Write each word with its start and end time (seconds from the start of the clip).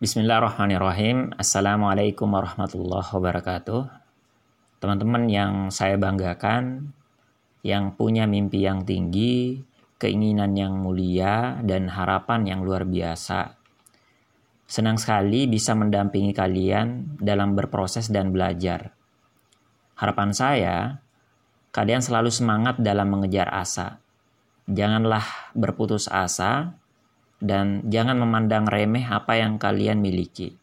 Bismillahirrahmanirrahim. 0.00 1.36
Assalamualaikum 1.36 2.24
warahmatullahi 2.32 3.04
wabarakatuh. 3.04 3.84
Teman-teman 4.80 5.28
yang 5.28 5.52
saya 5.68 6.00
banggakan, 6.00 6.96
yang 7.60 7.92
punya 8.00 8.24
mimpi 8.24 8.64
yang 8.64 8.88
tinggi, 8.88 9.60
keinginan 10.00 10.56
yang 10.56 10.72
mulia, 10.80 11.60
dan 11.60 11.92
harapan 11.92 12.48
yang 12.48 12.64
luar 12.64 12.88
biasa. 12.88 13.60
Senang 14.64 14.96
sekali 14.96 15.44
bisa 15.44 15.76
mendampingi 15.76 16.32
kalian 16.32 17.20
dalam 17.20 17.52
berproses 17.52 18.08
dan 18.08 18.32
belajar. 18.32 18.96
Harapan 20.00 20.32
saya, 20.32 20.76
kalian 21.76 22.00
selalu 22.00 22.32
semangat 22.32 22.80
dalam 22.80 23.04
mengejar 23.04 23.52
asa. 23.52 24.00
Janganlah 24.64 25.52
berputus 25.52 26.08
asa, 26.08 26.79
dan 27.40 27.88
jangan 27.88 28.20
memandang 28.20 28.68
remeh 28.68 29.08
apa 29.08 29.40
yang 29.40 29.56
kalian 29.56 30.04
miliki. 30.04 30.54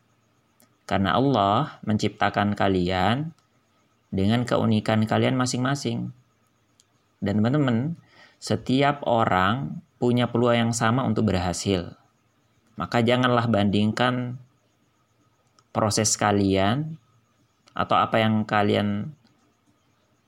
Karena 0.88 1.18
Allah 1.18 1.81
menciptakan 1.84 2.55
kalian 2.55 3.34
dengan 4.13 4.48
keunikan 4.48 5.04
kalian 5.04 5.35
masing-masing. 5.35 6.16
Dan 7.20 7.41
teman-teman, 7.41 7.98
setiap 8.38 9.04
orang 9.04 9.82
punya 9.98 10.30
peluang 10.30 10.70
yang 10.70 10.73
sama 10.73 11.04
untuk 11.04 11.27
berhasil. 11.27 11.98
Maka 12.77 13.02
janganlah 13.02 13.49
bandingkan 13.49 14.38
proses 15.73 16.13
kalian 16.13 17.02
atau 17.73 17.98
apa 17.98 18.21
yang 18.21 18.46
kalian 18.46 19.18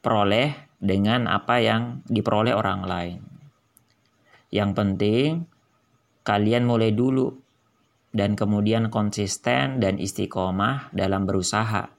peroleh 0.01 0.57
dengan 0.81 1.29
apa 1.29 1.61
yang 1.61 2.01
diperoleh 2.09 2.57
orang 2.57 2.81
lain. 2.83 3.21
Yang 4.49 4.71
penting 4.73 5.29
kalian 6.29 6.69
mulai 6.69 6.93
dulu 6.93 7.33
dan 8.13 8.37
kemudian 8.37 8.93
konsisten 8.93 9.81
dan 9.81 9.97
istiqomah 9.97 10.93
dalam 10.93 11.25
berusaha. 11.25 11.89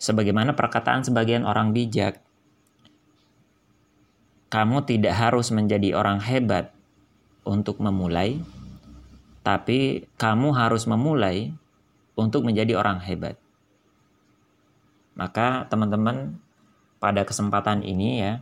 Sebagaimana 0.00 0.56
perkataan 0.56 1.04
sebagian 1.04 1.44
orang 1.44 1.76
bijak, 1.76 2.24
kamu 4.48 4.88
tidak 4.88 5.12
harus 5.20 5.52
menjadi 5.52 5.92
orang 5.92 6.24
hebat 6.24 6.72
untuk 7.44 7.76
memulai, 7.76 8.40
tapi 9.44 10.08
kamu 10.16 10.56
harus 10.56 10.88
memulai 10.88 11.52
untuk 12.16 12.40
menjadi 12.48 12.80
orang 12.80 13.04
hebat. 13.04 13.36
Maka 15.12 15.68
teman-teman 15.68 16.40
pada 17.04 17.20
kesempatan 17.28 17.84
ini 17.84 18.24
ya, 18.24 18.40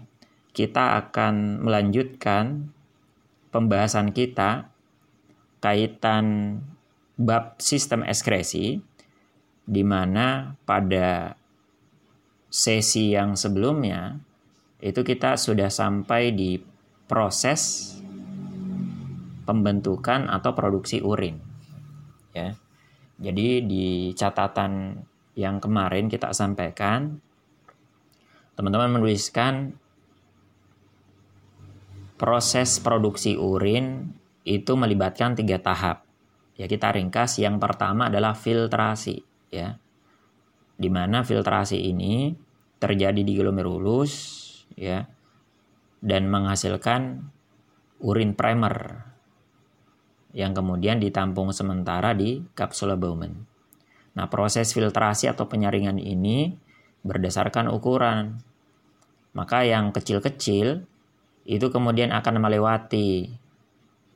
kita 0.55 1.03
akan 1.03 1.67
melanjutkan 1.67 2.74
pembahasan 3.55 4.11
kita 4.11 4.67
kaitan 5.63 6.59
bab 7.15 7.55
sistem 7.63 8.03
ekskresi 8.03 8.83
di 9.63 9.83
mana 9.87 10.59
pada 10.67 11.39
sesi 12.51 13.15
yang 13.15 13.39
sebelumnya 13.39 14.19
itu 14.83 15.07
kita 15.07 15.39
sudah 15.39 15.71
sampai 15.71 16.35
di 16.35 16.59
proses 17.07 17.95
pembentukan 19.47 20.27
atau 20.27 20.51
produksi 20.53 20.99
urin 20.99 21.39
ya. 22.35 22.59
Jadi 23.15 23.63
di 23.63 24.11
catatan 24.19 24.99
yang 25.39 25.63
kemarin 25.63 26.11
kita 26.11 26.35
sampaikan 26.35 27.23
teman-teman 28.59 28.99
menuliskan 28.99 29.79
proses 32.15 32.79
produksi 32.79 33.35
urin 33.35 34.15
itu 34.45 34.73
melibatkan 34.77 35.35
tiga 35.35 35.59
tahap. 35.59 36.07
Ya 36.55 36.71
kita 36.71 36.95
ringkas. 36.95 37.43
Yang 37.43 37.59
pertama 37.59 38.13
adalah 38.13 38.39
filtrasi, 38.39 39.25
ya. 39.51 39.81
Di 40.75 40.91
mana 40.91 41.27
filtrasi 41.27 41.79
ini 41.79 42.35
terjadi 42.79 43.23
di 43.23 43.33
glomerulus, 43.35 44.13
ya, 44.79 45.07
dan 46.05 46.29
menghasilkan 46.29 47.31
urin 48.05 48.37
primer 48.37 49.09
yang 50.35 50.51
kemudian 50.51 50.99
ditampung 50.99 51.55
sementara 51.55 52.13
di 52.13 52.43
kapsula 52.59 52.99
Bowman. 52.99 53.47
Nah, 54.15 54.27
proses 54.31 54.75
filtrasi 54.75 55.31
atau 55.31 55.47
penyaringan 55.47 55.99
ini 55.99 56.55
berdasarkan 57.07 57.71
ukuran. 57.71 58.43
Maka 59.35 59.67
yang 59.67 59.91
kecil-kecil 59.91 60.87
itu 61.45 61.69
kemudian 61.69 62.13
akan 62.13 62.41
melewati 62.41 63.29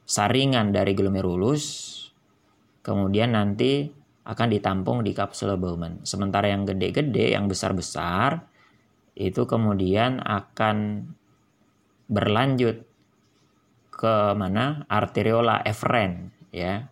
saringan 0.08 0.72
dari 0.72 0.96
glomerulus, 0.96 1.64
kemudian 2.80 3.36
nanti 3.36 3.92
akan 4.28 4.48
ditampung 4.52 5.00
di 5.04 5.16
kapsul 5.16 5.56
Bowman. 5.56 6.04
Sementara 6.04 6.52
yang 6.52 6.68
gede-gede, 6.68 7.32
yang 7.32 7.48
besar-besar, 7.48 8.44
itu 9.16 9.48
kemudian 9.48 10.20
akan 10.20 11.08
berlanjut 12.08 12.84
ke 13.88 14.14
mana 14.36 14.84
arteriola 14.88 15.64
eferen 15.64 16.32
ya. 16.52 16.86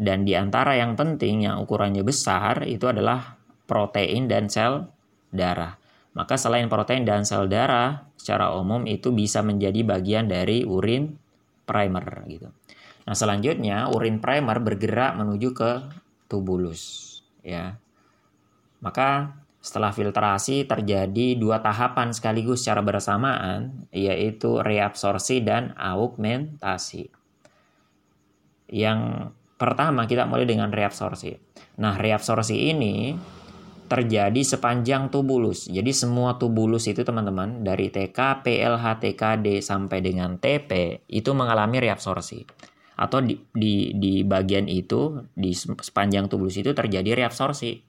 Dan 0.00 0.24
di 0.24 0.32
antara 0.32 0.76
yang 0.80 0.96
penting 0.96 1.44
yang 1.44 1.60
ukurannya 1.60 2.00
besar 2.00 2.64
itu 2.64 2.88
adalah 2.88 3.36
protein 3.68 4.28
dan 4.28 4.48
sel 4.48 4.88
darah. 5.32 5.79
Maka 6.10 6.34
selain 6.34 6.66
protein 6.66 7.06
dan 7.06 7.22
sel 7.22 7.46
darah, 7.46 8.10
secara 8.18 8.50
umum 8.58 8.82
itu 8.90 9.14
bisa 9.14 9.46
menjadi 9.46 9.86
bagian 9.86 10.26
dari 10.26 10.66
urin 10.66 11.14
primer 11.62 12.26
gitu. 12.26 12.50
Nah, 13.06 13.14
selanjutnya 13.14 13.86
urin 13.90 14.18
primer 14.18 14.58
bergerak 14.58 15.14
menuju 15.14 15.54
ke 15.54 15.70
tubulus 16.26 17.06
ya. 17.46 17.78
Maka 18.82 19.38
setelah 19.60 19.92
filtrasi 19.92 20.64
terjadi 20.64 21.36
dua 21.36 21.60
tahapan 21.60 22.16
sekaligus 22.16 22.64
secara 22.64 22.80
bersamaan 22.80 23.86
yaitu 23.92 24.58
reabsorpsi 24.58 25.44
dan 25.44 25.76
augmentasi. 25.76 27.12
Yang 28.72 29.30
pertama 29.60 30.08
kita 30.08 30.24
mulai 30.24 30.48
dengan 30.48 30.72
reabsorpsi. 30.72 31.36
Nah, 31.76 32.00
reabsorpsi 32.00 32.72
ini 32.72 33.12
terjadi 33.90 34.38
sepanjang 34.46 35.10
tubulus. 35.10 35.66
Jadi 35.66 35.90
semua 35.90 36.38
tubulus 36.38 36.86
itu 36.86 37.02
teman-teman 37.02 37.66
dari 37.66 37.90
TK, 37.90 38.46
PLH, 38.46 38.84
TKD 39.02 39.58
sampai 39.58 39.98
dengan 39.98 40.38
TP 40.38 41.02
itu 41.10 41.34
mengalami 41.34 41.82
reabsorpsi. 41.82 42.46
Atau 42.94 43.18
di, 43.26 43.34
di, 43.50 43.90
di 43.98 44.22
bagian 44.22 44.70
itu, 44.70 45.26
di 45.34 45.50
sepanjang 45.58 46.30
tubulus 46.30 46.54
itu 46.62 46.70
terjadi 46.70 47.18
reabsorpsi. 47.18 47.82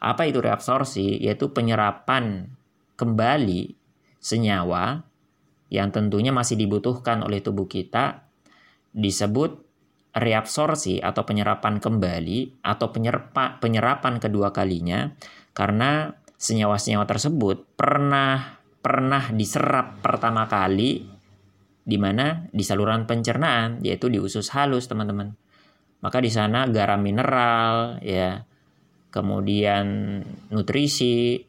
Apa 0.00 0.24
itu 0.24 0.40
reabsorpsi? 0.40 1.20
Yaitu 1.20 1.52
penyerapan 1.52 2.48
kembali 2.96 3.76
senyawa 4.16 5.04
yang 5.68 5.92
tentunya 5.92 6.32
masih 6.32 6.56
dibutuhkan 6.56 7.20
oleh 7.20 7.44
tubuh 7.44 7.68
kita 7.68 8.24
disebut 8.96 9.65
reabsorpsi 10.16 11.04
atau 11.04 11.28
penyerapan 11.28 11.76
kembali 11.76 12.64
atau 12.64 12.88
penyerpa, 12.88 13.60
penyerapan 13.60 14.16
kedua 14.16 14.48
kalinya 14.48 15.12
karena 15.52 16.16
senyawa-senyawa 16.40 17.04
tersebut 17.04 17.76
pernah 17.76 18.56
pernah 18.80 19.28
diserap 19.36 20.00
pertama 20.00 20.48
kali 20.48 21.04
di 21.86 21.96
mana? 22.00 22.48
Di 22.48 22.64
saluran 22.64 23.04
pencernaan 23.04 23.84
yaitu 23.84 24.08
di 24.08 24.16
usus 24.16 24.48
halus 24.56 24.88
teman-teman. 24.88 25.36
Maka 26.00 26.18
di 26.18 26.32
sana 26.32 26.64
garam 26.66 26.98
mineral 27.04 28.00
ya, 28.00 28.42
kemudian 29.12 30.18
nutrisi 30.48 31.40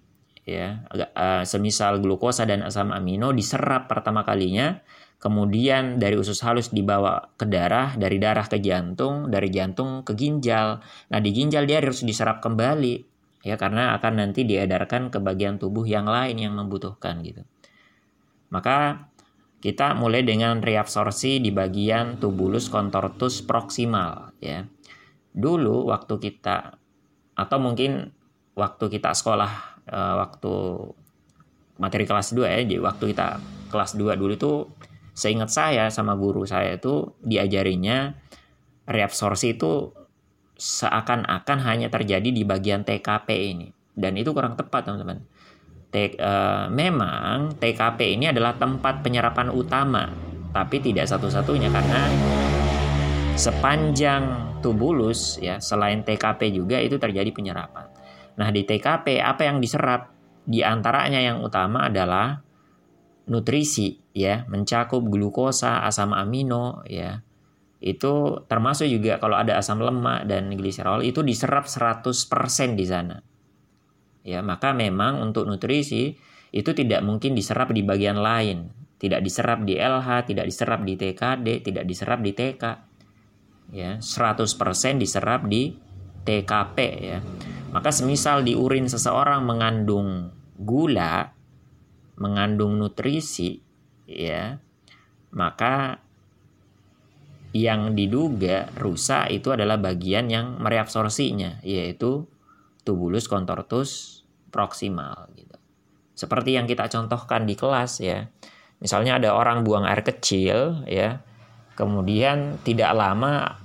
ya, 0.44 0.88
eh, 0.94 1.44
semisal 1.48 2.04
glukosa 2.04 2.44
dan 2.44 2.68
asam 2.68 2.92
amino 2.92 3.32
diserap 3.32 3.88
pertama 3.90 4.28
kalinya 4.28 4.84
kemudian 5.18 5.98
dari 5.98 6.14
usus 6.14 6.38
halus 6.46 6.70
dibawa 6.70 7.34
ke 7.38 7.50
darah, 7.50 7.98
dari 7.98 8.22
darah 8.22 8.46
ke 8.46 8.62
jantung, 8.62 9.34
dari 9.34 9.50
jantung 9.50 10.06
ke 10.06 10.14
ginjal. 10.14 10.78
Nah, 11.10 11.19
di 11.19 11.30
ginjal 11.34 11.66
dia 11.66 11.81
harus 11.81 12.06
diserap 12.06 12.38
kembali 12.42 13.18
ya 13.42 13.58
karena 13.58 13.98
akan 13.98 14.14
nanti 14.22 14.46
diedarkan 14.46 15.10
ke 15.10 15.18
bagian 15.18 15.58
tubuh 15.58 15.86
yang 15.86 16.06
lain 16.06 16.38
yang 16.38 16.54
membutuhkan 16.54 17.22
gitu. 17.25 17.42
Maka 18.54 19.10
kita 19.58 19.98
mulai 19.98 20.22
dengan 20.22 20.62
reabsorpsi 20.62 21.42
di 21.42 21.50
bagian 21.50 22.22
tubulus 22.22 22.70
contortus 22.70 23.42
proximal 23.42 24.38
ya. 24.38 24.70
Dulu 25.34 25.90
waktu 25.90 26.13
kita 26.22 26.78
atau 27.38 27.58
mungkin 27.62 28.13
waktu 28.54 28.86
kita 28.90 29.18
sekolah 29.18 29.52
eh, 29.90 30.16
waktu 30.22 30.54
materi 31.78 32.06
kelas 32.10 32.34
2 32.34 32.42
ya, 32.46 32.62
jadi 32.66 32.81
waktu 32.81 33.13
kita 33.13 33.28
kelas 33.70 33.94
2 33.98 34.18
dulu 34.18 34.34
itu 34.34 34.52
Seingat 35.18 35.50
saya 35.50 35.90
sama 35.90 36.14
guru 36.14 36.46
saya 36.46 36.78
itu 36.78 37.18
diajarinya 37.25 38.14
reabsorpsi 38.86 39.58
itu 39.58 39.90
seakan-akan 40.54 41.58
hanya 41.66 41.90
terjadi 41.90 42.30
di 42.30 42.46
bagian 42.46 42.86
TKP 42.86 43.30
ini. 43.34 43.74
Dan 43.98 44.14
itu 44.14 44.30
kurang 44.30 44.54
tepat 44.54 44.86
teman-teman. 44.86 45.25
uh, 45.98 46.69
memang 46.69 47.58
TKP 47.58 48.14
ini 48.14 48.30
adalah 48.30 48.54
tempat 48.62 49.02
penyerapan 49.02 49.50
utama, 49.50 50.06
tapi 50.54 50.78
tidak 50.86 51.10
satu-satunya 51.10 51.74
karena 51.74 52.06
sepanjang 53.34 54.54
tubulus 54.62 55.42
ya 55.42 55.58
selain 55.58 56.06
TKP 56.06 56.54
juga 56.54 56.78
itu 56.78 57.02
terjadi 57.02 57.34
penyerapan. 57.34 57.90
Nah 58.38 58.54
di 58.54 58.62
TKP 58.70 59.18
apa 59.18 59.50
yang 59.50 59.58
diserap? 59.58 60.13
Di 60.48 60.62
antaranya 60.62 61.18
yang 61.20 61.42
utama 61.42 61.90
adalah 61.90 62.47
nutrisi 63.27 64.00
ya 64.15 64.47
mencakup 64.47 65.03
glukosa, 65.06 65.83
asam 65.83 66.15
amino 66.15 66.81
ya. 66.88 67.21
Itu 67.77 68.41
termasuk 68.50 68.89
juga 68.89 69.21
kalau 69.21 69.38
ada 69.38 69.62
asam 69.62 69.77
lemak 69.77 70.25
dan 70.25 70.50
gliserol 70.50 71.06
itu 71.06 71.21
diserap 71.21 71.69
100% 71.69 72.74
di 72.74 72.85
sana. 72.89 73.21
Ya, 74.25 74.41
maka 74.41 74.74
memang 74.74 75.21
untuk 75.21 75.47
nutrisi 75.47 76.18
itu 76.51 76.71
tidak 76.74 77.06
mungkin 77.06 77.38
diserap 77.38 77.69
di 77.69 77.85
bagian 77.85 78.18
lain, 78.18 78.74
tidak 78.97 79.21
diserap 79.21 79.62
di 79.62 79.77
LH, 79.77 80.33
tidak 80.33 80.45
diserap 80.50 80.81
di 80.81 80.94
TKD, 80.97 81.47
tidak 81.63 81.85
diserap 81.85 82.19
di 82.25 82.31
TK. 82.33 82.63
Ya, 83.71 84.01
100% 84.01 84.97
diserap 84.97 85.45
di 85.45 85.77
TKP 86.25 86.77
ya. 87.00 87.19
Maka 87.71 87.94
semisal 87.94 88.41
di 88.41 88.57
urin 88.57 88.89
seseorang 88.89 89.45
mengandung 89.45 90.33
gula, 90.57 91.37
mengandung 92.18 92.78
nutrisi 92.78 93.62
ya 94.10 94.58
maka 95.31 96.02
yang 97.56 97.96
diduga 97.98 98.69
rusak 98.78 99.34
itu 99.34 99.50
adalah 99.56 99.80
bagian 99.80 100.28
yang 100.28 100.60
mereabsorsinya 100.60 101.64
yaitu 101.64 102.28
tubulus 102.84 103.25
contortus 103.25 104.22
proximal 104.54 105.28
gitu. 105.36 105.58
Seperti 106.18 106.58
yang 106.58 106.66
kita 106.66 106.90
contohkan 106.90 107.46
di 107.46 107.54
kelas 107.54 108.02
ya. 108.02 108.25
Misalnya 108.78 109.22
ada 109.22 109.34
orang 109.34 109.66
buang 109.66 109.86
air 109.86 110.02
kecil 110.02 110.86
ya. 110.90 111.22
Kemudian 111.78 112.58
tidak 112.66 112.94
lama 112.98 113.62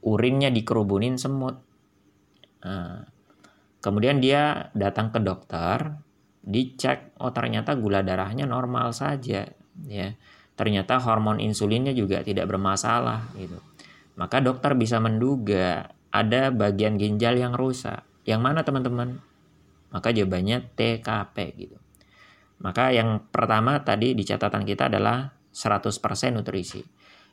urinnya 0.00 0.48
dikerubunin 0.48 1.20
semut. 1.20 1.60
Nah, 2.64 3.04
kemudian 3.84 4.20
dia 4.24 4.72
datang 4.72 5.12
ke 5.12 5.20
dokter, 5.20 6.00
dicek 6.40 7.14
oh 7.20 7.30
ternyata 7.30 7.76
gula 7.76 8.00
darahnya 8.00 8.48
normal 8.48 8.92
saja 8.96 9.44
ya. 9.86 10.08
Ternyata 10.60 11.00
hormon 11.00 11.40
insulinnya 11.40 11.96
juga 11.96 12.20
tidak 12.20 12.44
bermasalah 12.44 13.32
gitu. 13.40 13.56
Maka 14.20 14.44
dokter 14.44 14.76
bisa 14.76 15.00
menduga 15.00 15.88
ada 16.12 16.52
bagian 16.52 17.00
ginjal 17.00 17.40
yang 17.40 17.56
rusak. 17.56 18.04
Yang 18.28 18.40
mana 18.44 18.60
teman-teman? 18.60 19.24
Maka 19.88 20.12
jawabannya 20.12 20.68
TKP 20.76 21.36
gitu. 21.56 21.80
Maka 22.60 22.92
yang 22.92 23.24
pertama 23.32 23.80
tadi 23.80 24.12
di 24.12 24.20
catatan 24.20 24.68
kita 24.68 24.92
adalah 24.92 25.32
100% 25.48 26.36
nutrisi. 26.36 26.84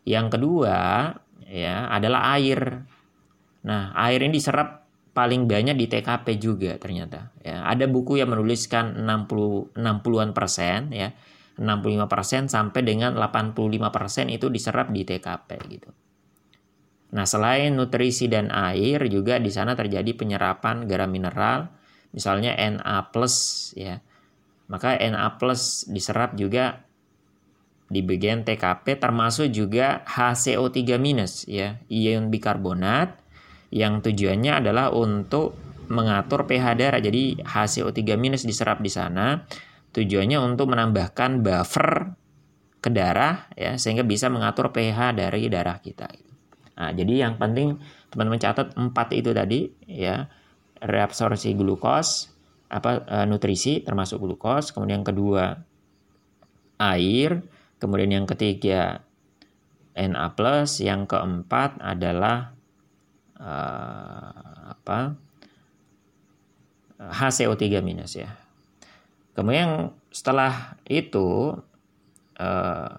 Yang 0.08 0.40
kedua 0.40 1.12
ya 1.52 1.92
adalah 1.92 2.40
air. 2.40 2.80
Nah 3.68 3.92
air 3.92 4.24
ini 4.24 4.40
diserap 4.40 4.87
paling 5.18 5.50
banyak 5.50 5.74
di 5.74 5.90
TKP 5.90 6.38
juga 6.38 6.78
ternyata. 6.78 7.34
Ya, 7.42 7.66
ada 7.66 7.90
buku 7.90 8.22
yang 8.22 8.30
menuliskan 8.30 9.02
60 9.02 9.74
60-an 9.74 10.30
persen 10.38 10.94
ya. 10.94 11.10
65 11.58 12.06
persen 12.06 12.46
sampai 12.46 12.86
dengan 12.86 13.18
85 13.18 13.90
persen 13.90 14.30
itu 14.30 14.46
diserap 14.54 14.94
di 14.94 15.02
TKP 15.02 15.50
gitu. 15.74 15.90
Nah, 17.18 17.26
selain 17.26 17.74
nutrisi 17.74 18.30
dan 18.30 18.54
air 18.54 19.02
juga 19.10 19.42
di 19.42 19.50
sana 19.50 19.74
terjadi 19.74 20.14
penyerapan 20.14 20.86
garam 20.86 21.10
mineral, 21.10 21.74
misalnya 22.14 22.54
Na+ 22.54 23.10
ya. 23.74 23.98
Maka 24.70 25.02
Na+ 25.10 25.34
diserap 25.90 26.38
juga 26.38 26.86
di 27.90 28.06
bagian 28.06 28.46
TKP 28.46 29.02
termasuk 29.02 29.50
juga 29.50 30.06
HCO3- 30.06 30.78
ya, 31.50 31.82
ion 31.90 32.30
bikarbonat 32.30 33.27
yang 33.74 34.00
tujuannya 34.00 34.64
adalah 34.64 34.94
untuk 34.94 35.56
mengatur 35.88 36.48
pH 36.48 36.66
darah. 36.76 37.00
Jadi 37.00 37.40
HCO3- 37.44 38.04
diserap 38.44 38.80
di 38.80 38.92
sana. 38.92 39.44
Tujuannya 39.92 40.38
untuk 40.44 40.70
menambahkan 40.72 41.42
buffer 41.42 42.14
ke 42.78 42.94
darah 42.94 43.50
ya 43.58 43.74
sehingga 43.82 44.06
bisa 44.06 44.30
mengatur 44.30 44.70
pH 44.70 45.18
dari 45.18 45.50
darah 45.50 45.82
kita. 45.82 46.06
Nah, 46.78 46.94
jadi 46.94 47.26
yang 47.26 47.42
penting 47.42 47.82
teman-teman 48.14 48.38
catat 48.38 48.78
empat 48.78 49.08
itu 49.18 49.32
tadi 49.34 49.72
ya. 49.90 50.30
Reabsorpsi 50.78 51.58
glukos 51.58 52.30
apa 52.70 53.02
e, 53.02 53.18
nutrisi 53.26 53.82
termasuk 53.82 54.22
glukos, 54.22 54.70
kemudian 54.70 55.02
yang 55.02 55.08
kedua 55.10 55.58
air, 56.78 57.42
kemudian 57.82 58.22
yang 58.22 58.28
ketiga 58.30 59.02
Na+, 59.98 60.30
yang 60.78 61.10
keempat 61.10 61.82
adalah 61.82 62.54
uh, 63.40 64.74
apa 64.74 65.18
HCO3 66.98 67.86
minus 67.86 68.18
ya. 68.18 68.34
Kemudian 69.38 69.94
setelah 70.10 70.82
itu 70.90 71.54
uh, 72.42 72.98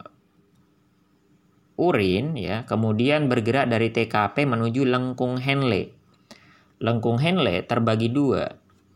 urin 1.78 2.38
ya, 2.38 2.62
kemudian 2.62 3.26
bergerak 3.26 3.66
dari 3.66 3.90
TKP 3.90 4.46
menuju 4.46 4.86
lengkung 4.86 5.38
Henle. 5.42 5.94
Lengkung 6.78 7.18
Henle 7.18 7.66
terbagi 7.66 8.14
dua. 8.14 8.46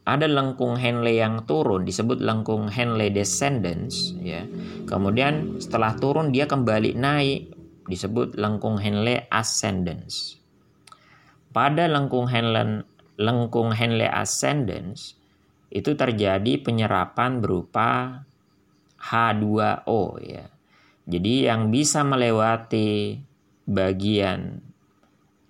Ada 0.02 0.26
lengkung 0.26 0.78
Henle 0.78 1.14
yang 1.14 1.46
turun 1.46 1.86
disebut 1.86 2.18
lengkung 2.18 2.66
Henle 2.66 3.10
descendants 3.10 4.14
ya. 4.18 4.42
Kemudian 4.86 5.62
setelah 5.62 5.94
turun 5.94 6.34
dia 6.34 6.50
kembali 6.50 6.98
naik 6.98 7.54
disebut 7.86 8.34
lengkung 8.34 8.82
Henle 8.82 9.30
ascendants. 9.30 10.41
Pada 11.52 11.84
lengkung 11.84 12.32
Henle, 12.32 12.88
lengkung 13.20 13.76
Henle 13.76 14.08
ascendens 14.08 15.20
itu 15.72 15.92
terjadi 15.92 16.60
penyerapan 16.60 17.40
berupa 17.44 18.24
H2O 19.00 20.20
ya. 20.20 20.48
Jadi 21.04 21.48
yang 21.48 21.68
bisa 21.68 22.06
melewati 22.06 23.20
bagian 23.66 24.62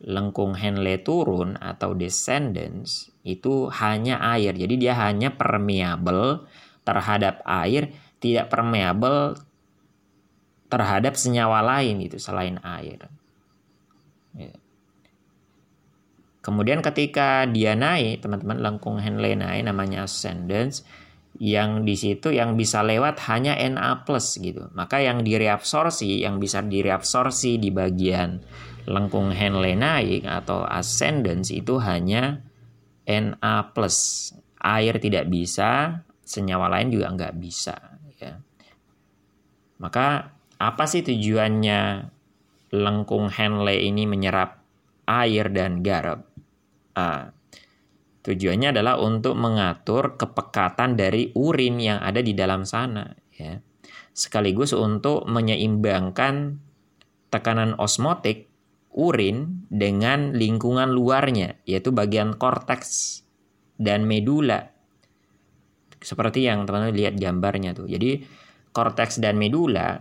lengkung 0.02 0.58
Henle 0.58 0.98
turun 1.02 1.54
atau 1.58 1.94
descendants 1.94 3.14
itu 3.22 3.70
hanya 3.70 4.18
air. 4.34 4.54
Jadi 4.54 4.74
dia 4.78 4.98
hanya 4.98 5.34
permeable 5.34 6.46
terhadap 6.82 7.42
air, 7.46 7.94
tidak 8.18 8.50
permeable 8.50 9.38
terhadap 10.66 11.14
senyawa 11.14 11.62
lain 11.62 12.02
itu 12.02 12.18
selain 12.18 12.58
air. 12.64 13.06
Ya. 14.32 14.61
Kemudian 16.42 16.82
ketika 16.82 17.46
dia 17.46 17.78
naik, 17.78 18.18
teman-teman 18.26 18.58
lengkung 18.58 18.98
Henle 18.98 19.38
naik 19.38 19.62
namanya 19.62 20.10
ascendance 20.10 20.82
yang 21.38 21.86
di 21.86 21.94
situ 21.94 22.34
yang 22.34 22.58
bisa 22.58 22.82
lewat 22.82 23.22
hanya 23.30 23.54
Na 23.70 24.02
gitu. 24.18 24.66
Maka 24.74 24.98
yang 24.98 25.22
direabsorsi, 25.22 26.26
yang 26.26 26.42
bisa 26.42 26.60
direabsorsi 26.60 27.62
di 27.62 27.70
bagian 27.70 28.42
lengkung 28.90 29.30
Henle 29.30 29.78
naik 29.78 30.26
atau 30.26 30.66
ascendance 30.66 31.54
itu 31.54 31.78
hanya 31.78 32.42
Na. 33.06 33.70
Air 34.62 35.02
tidak 35.02 35.26
bisa, 35.26 36.02
senyawa 36.22 36.70
lain 36.70 36.94
juga 36.94 37.10
nggak 37.10 37.34
bisa. 37.38 37.98
Ya. 38.22 38.38
Maka 39.82 40.30
apa 40.58 40.84
sih 40.86 41.02
tujuannya 41.02 42.06
lengkung 42.70 43.26
Henle 43.30 43.82
ini 43.82 44.06
menyerap 44.06 44.62
air 45.06 45.50
dan 45.50 45.82
garam? 45.82 46.31
A. 46.96 47.32
Tujuannya 48.22 48.70
adalah 48.70 49.02
untuk 49.02 49.34
mengatur 49.34 50.14
kepekatan 50.14 50.94
dari 50.94 51.34
urin 51.34 51.82
yang 51.82 51.98
ada 51.98 52.22
di 52.22 52.32
dalam 52.38 52.62
sana, 52.62 53.10
ya. 53.34 53.58
Sekaligus 54.14 54.70
untuk 54.76 55.26
menyeimbangkan 55.26 56.60
tekanan 57.32 57.74
osmotik 57.80 58.46
urin 58.94 59.66
dengan 59.72 60.36
lingkungan 60.36 60.92
luarnya, 60.92 61.58
yaitu 61.66 61.90
bagian 61.90 62.36
korteks 62.36 63.24
dan 63.80 64.06
medula. 64.06 64.70
Seperti 65.98 66.46
yang 66.46 66.68
teman-teman 66.68 66.94
lihat 66.94 67.14
gambarnya 67.18 67.74
tuh. 67.74 67.88
Jadi 67.88 68.22
korteks 68.70 69.18
dan 69.18 69.40
medula 69.40 69.98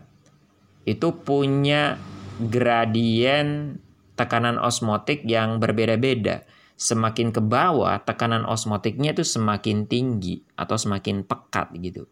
itu 0.85 1.13
punya 1.25 1.97
gradien 2.41 3.77
tekanan 4.17 4.57
osmotik 4.57 5.25
yang 5.25 5.57
berbeda-beda 5.61 6.45
semakin 6.81 7.29
ke 7.29 7.37
bawah 7.37 8.01
tekanan 8.01 8.41
osmotiknya 8.49 9.13
itu 9.13 9.21
semakin 9.21 9.85
tinggi 9.85 10.41
atau 10.57 10.73
semakin 10.81 11.21
pekat 11.21 11.77
gitu. 11.77 12.09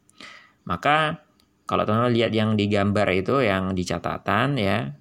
Maka 0.69 1.25
kalau 1.65 1.89
teman-teman 1.89 2.13
lihat 2.13 2.29
yang 2.38 2.53
di 2.53 2.69
gambar 2.69 3.07
itu 3.17 3.41
yang 3.41 3.73
di 3.73 3.81
catatan 3.81 4.61
ya, 4.61 4.93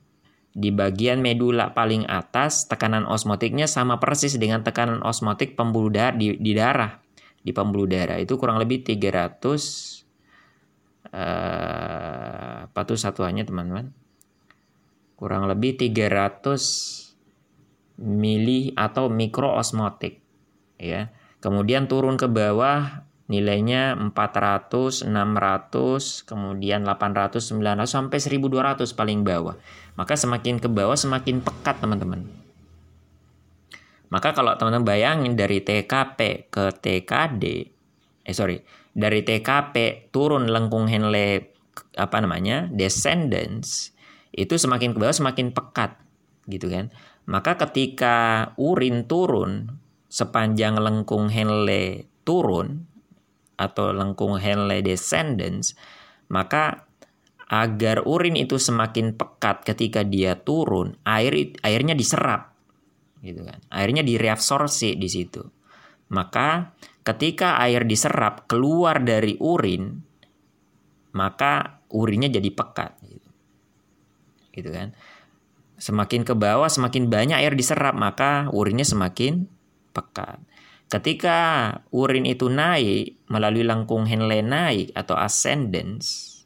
di 0.57 0.73
bagian 0.73 1.21
medula 1.21 1.77
paling 1.77 2.09
atas 2.09 2.65
tekanan 2.65 3.05
osmotiknya 3.05 3.69
sama 3.69 4.01
persis 4.01 4.41
dengan 4.41 4.65
tekanan 4.65 5.05
osmotik 5.05 5.53
pembuluh 5.53 5.93
darah 5.93 6.17
di, 6.17 6.41
di 6.41 6.53
darah. 6.57 6.97
Di 7.39 7.53
pembuluh 7.53 7.85
darah 7.85 8.17
itu 8.17 8.41
kurang 8.41 8.57
lebih 8.57 8.83
300 8.83 9.41
eh, 11.13 12.57
apa 12.69 12.81
tuh 12.85 12.99
satuannya 12.99 13.45
teman-teman? 13.45 14.09
kurang 15.19 15.51
lebih 15.51 15.75
300 15.75 17.08
mili 17.99 18.73
atau 18.79 19.11
mikroosmotik 19.11 20.23
ya. 20.79 21.11
Kemudian 21.39 21.87
turun 21.87 22.19
ke 22.19 22.27
bawah 22.27 23.07
nilainya 23.29 23.95
400, 23.95 25.05
600, 25.05 26.25
kemudian 26.25 26.81
800, 26.83 27.53
900 27.53 27.85
sampai 27.85 28.19
1200 28.19 28.97
paling 28.97 29.21
bawah. 29.23 29.55
Maka 29.95 30.17
semakin 30.17 30.59
ke 30.59 30.67
bawah 30.67 30.97
semakin 30.97 31.45
pekat 31.45 31.79
teman-teman. 31.79 32.25
Maka 34.09 34.33
kalau 34.33 34.57
teman-teman 34.57 34.89
bayangin 34.89 35.37
dari 35.37 35.61
TKP 35.61 36.49
ke 36.49 36.73
TKD, 36.81 37.45
eh 38.25 38.35
sorry, 38.35 38.65
dari 38.97 39.21
TKP 39.21 40.09
turun 40.09 40.49
lengkung 40.49 40.89
Henle 40.89 41.53
apa 41.95 42.19
namanya 42.19 42.67
descendants 42.73 43.93
itu 44.33 44.57
semakin 44.57 44.97
ke 44.97 44.99
bawah 44.99 45.13
semakin 45.13 45.53
pekat 45.53 46.01
gitu 46.49 46.73
kan. 46.73 46.89
Maka 47.29 47.61
ketika 47.61 48.17
urin 48.57 49.05
turun 49.05 49.69
sepanjang 50.09 50.81
lengkung 50.81 51.29
Henle 51.29 52.09
turun 52.25 52.89
atau 53.61 53.93
lengkung 53.93 54.41
Henle 54.41 54.81
descendants, 54.81 55.77
maka 56.33 56.89
agar 57.53 58.05
urin 58.09 58.33
itu 58.37 58.57
semakin 58.57 59.13
pekat 59.13 59.61
ketika 59.69 60.09
dia 60.09 60.41
turun, 60.41 60.97
air 61.05 61.53
airnya 61.61 61.93
diserap 61.93 62.57
gitu 63.21 63.45
kan. 63.45 63.61
Airnya 63.69 64.01
direabsorpsi 64.01 64.97
di 64.97 65.09
situ. 65.13 65.45
Maka 66.09 66.73
ketika 67.05 67.61
air 67.61 67.85
diserap 67.85 68.49
keluar 68.49 69.05
dari 69.05 69.37
urin, 69.37 70.01
maka 71.13 71.85
urinnya 71.93 72.33
jadi 72.33 72.49
pekat 72.57 72.93
gitu 73.05 73.29
gitu 74.59 74.75
kan. 74.75 74.91
Semakin 75.79 76.27
ke 76.27 76.35
bawah 76.35 76.67
semakin 76.67 77.07
banyak 77.07 77.39
air 77.39 77.55
diserap 77.55 77.95
maka 77.95 78.51
urinnya 78.51 78.83
semakin 78.83 79.47
pekat. 79.95 80.43
Ketika 80.89 81.39
urin 81.93 82.25
itu 82.25 82.49
naik 82.49 83.29
melalui 83.29 83.63
lengkung 83.63 84.09
Henle 84.09 84.41
naik 84.41 84.91
atau 84.97 85.15
ascendance, 85.15 86.39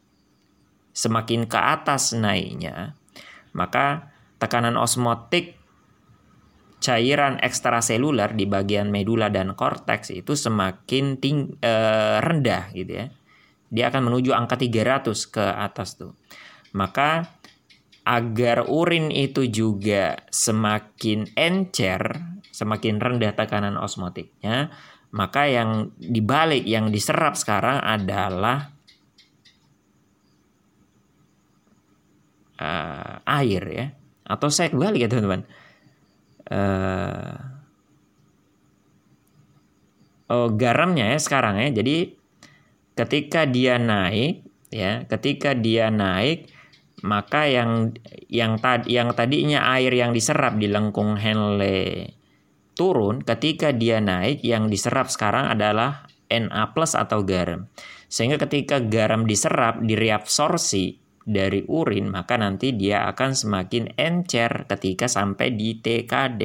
semakin 0.92 1.48
ke 1.48 1.56
atas 1.56 2.12
naiknya, 2.12 2.98
maka 3.56 4.12
tekanan 4.36 4.76
osmotik 4.76 5.56
cairan 6.82 7.38
ekstraseluler 7.38 8.34
di 8.34 8.44
bagian 8.50 8.90
medula 8.90 9.30
dan 9.30 9.54
korteks 9.54 10.10
itu 10.10 10.34
semakin 10.34 11.22
ting 11.22 11.54
eh, 11.62 12.18
rendah 12.18 12.74
gitu 12.74 12.92
ya. 12.98 13.06
Dia 13.72 13.88
akan 13.88 14.12
menuju 14.12 14.34
angka 14.36 14.58
300 14.58 15.32
ke 15.32 15.44
atas 15.46 15.96
tuh. 15.96 16.12
Maka 16.76 17.40
agar 18.02 18.66
urin 18.66 19.14
itu 19.14 19.46
juga 19.46 20.26
semakin 20.34 21.30
encer, 21.38 22.18
semakin 22.50 22.98
rendah 22.98 23.30
tekanan 23.38 23.78
osmotiknya, 23.78 24.74
maka 25.14 25.46
yang 25.46 25.94
dibalik 26.02 26.66
yang 26.66 26.90
diserap 26.90 27.38
sekarang 27.38 27.78
adalah 27.78 28.74
uh, 32.58 33.22
air 33.38 33.62
ya, 33.70 33.86
atau 34.26 34.50
saya 34.50 34.74
kembali 34.74 34.98
ya 34.98 35.08
teman-teman. 35.08 35.42
Uh, 36.52 37.38
oh 40.26 40.48
garamnya 40.58 41.14
ya 41.14 41.18
sekarang 41.22 41.62
ya, 41.62 41.70
jadi 41.70 42.18
ketika 42.98 43.46
dia 43.46 43.78
naik 43.78 44.42
ya, 44.74 45.06
ketika 45.06 45.54
dia 45.54 45.86
naik 45.86 46.50
maka 47.02 47.50
yang 47.50 47.92
yang 48.30 48.58
tadi 48.62 48.94
yang 48.94 49.14
tadinya 49.14 49.74
air 49.74 49.90
yang 49.94 50.14
diserap 50.14 50.58
di 50.58 50.70
lengkung 50.70 51.18
Henle 51.18 52.14
turun 52.72 53.20
ketika 53.20 53.74
dia 53.74 54.00
naik 54.00 54.40
yang 54.42 54.70
diserap 54.72 55.12
sekarang 55.12 55.50
adalah 55.50 56.08
Na 56.32 56.64
atau 56.72 57.20
garam. 57.28 57.68
Sehingga 58.08 58.40
ketika 58.40 58.80
garam 58.80 59.28
diserap 59.28 59.84
direabsorpsi 59.84 60.96
dari 61.28 61.60
urin 61.68 62.08
maka 62.08 62.40
nanti 62.40 62.72
dia 62.72 63.04
akan 63.04 63.36
semakin 63.36 63.92
encer 64.00 64.64
ketika 64.64 65.12
sampai 65.12 65.52
di 65.52 65.76
TKD 65.76 66.42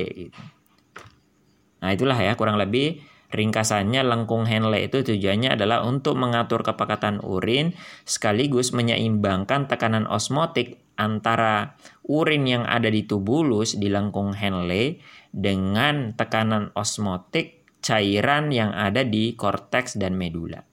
Nah, 1.77 1.93
itulah 1.93 2.17
ya 2.17 2.33
kurang 2.33 2.57
lebih 2.57 3.01
Ringkasannya 3.27 4.07
lengkung 4.07 4.47
Henle 4.47 4.87
itu 4.87 5.03
tujuannya 5.03 5.59
adalah 5.59 5.83
untuk 5.83 6.15
mengatur 6.15 6.63
kepekatan 6.63 7.19
urin 7.19 7.75
sekaligus 8.07 8.71
menyeimbangkan 8.71 9.67
tekanan 9.67 10.07
osmotik 10.07 10.79
antara 10.95 11.75
urin 12.07 12.47
yang 12.47 12.63
ada 12.63 12.87
di 12.87 13.03
tubulus 13.03 13.75
di 13.75 13.91
lengkung 13.91 14.31
Henle 14.31 15.03
dengan 15.35 16.15
tekanan 16.15 16.71
osmotik 16.71 17.67
cairan 17.83 18.49
yang 18.55 18.71
ada 18.71 19.03
di 19.03 19.35
korteks 19.35 19.99
dan 19.99 20.15
medula. 20.15 20.63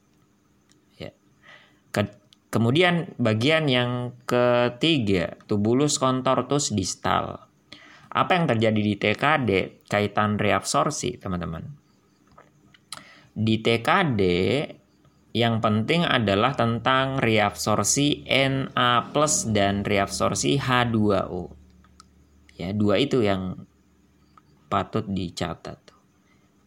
Ya. 0.94 1.11
Ke 1.90 2.06
kemudian 2.54 3.18
bagian 3.18 3.66
yang 3.66 4.14
ketiga, 4.30 5.34
tubulus 5.50 5.99
contortus 5.99 6.70
distal. 6.70 7.50
Apa 8.14 8.38
yang 8.38 8.46
terjadi 8.46 8.78
di 8.78 8.94
TKD 8.94 9.50
kaitan 9.90 10.38
reabsorpsi, 10.38 11.18
teman-teman? 11.18 11.84
Di 13.35 13.59
TKD 13.59 14.23
yang 15.35 15.59
penting 15.59 16.07
adalah 16.07 16.55
tentang 16.55 17.19
reabsorpsi 17.19 18.31
Na 18.71 19.03
dan 19.50 19.83
reabsorpsi 19.83 20.62
H2O. 20.62 21.43
Ya, 22.55 22.71
dua 22.71 23.03
itu 23.03 23.19
yang 23.26 23.67
patut 24.71 25.03
dicatat. 25.11 25.91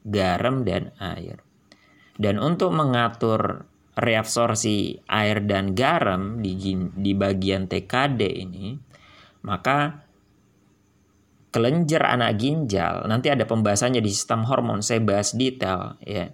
Garam 0.04 0.68
dan 0.68 0.92
air. 1.00 1.40
Dan 2.20 2.44
untuk 2.44 2.76
mengatur 2.76 3.64
reabsorpsi 3.96 5.08
air 5.08 5.48
dan 5.48 5.72
garam 5.72 6.44
di, 6.44 6.54
di 6.92 7.12
bagian 7.16 7.72
TKD 7.72 8.22
ini, 8.28 8.76
maka 9.48 10.07
kelenjar 11.48 12.04
anak 12.04 12.38
ginjal 12.38 13.08
nanti 13.08 13.32
ada 13.32 13.48
pembahasannya 13.48 14.04
di 14.04 14.12
sistem 14.12 14.44
hormon 14.46 14.84
saya 14.84 15.00
bahas 15.00 15.34
detail 15.34 15.96
ya. 16.04 16.30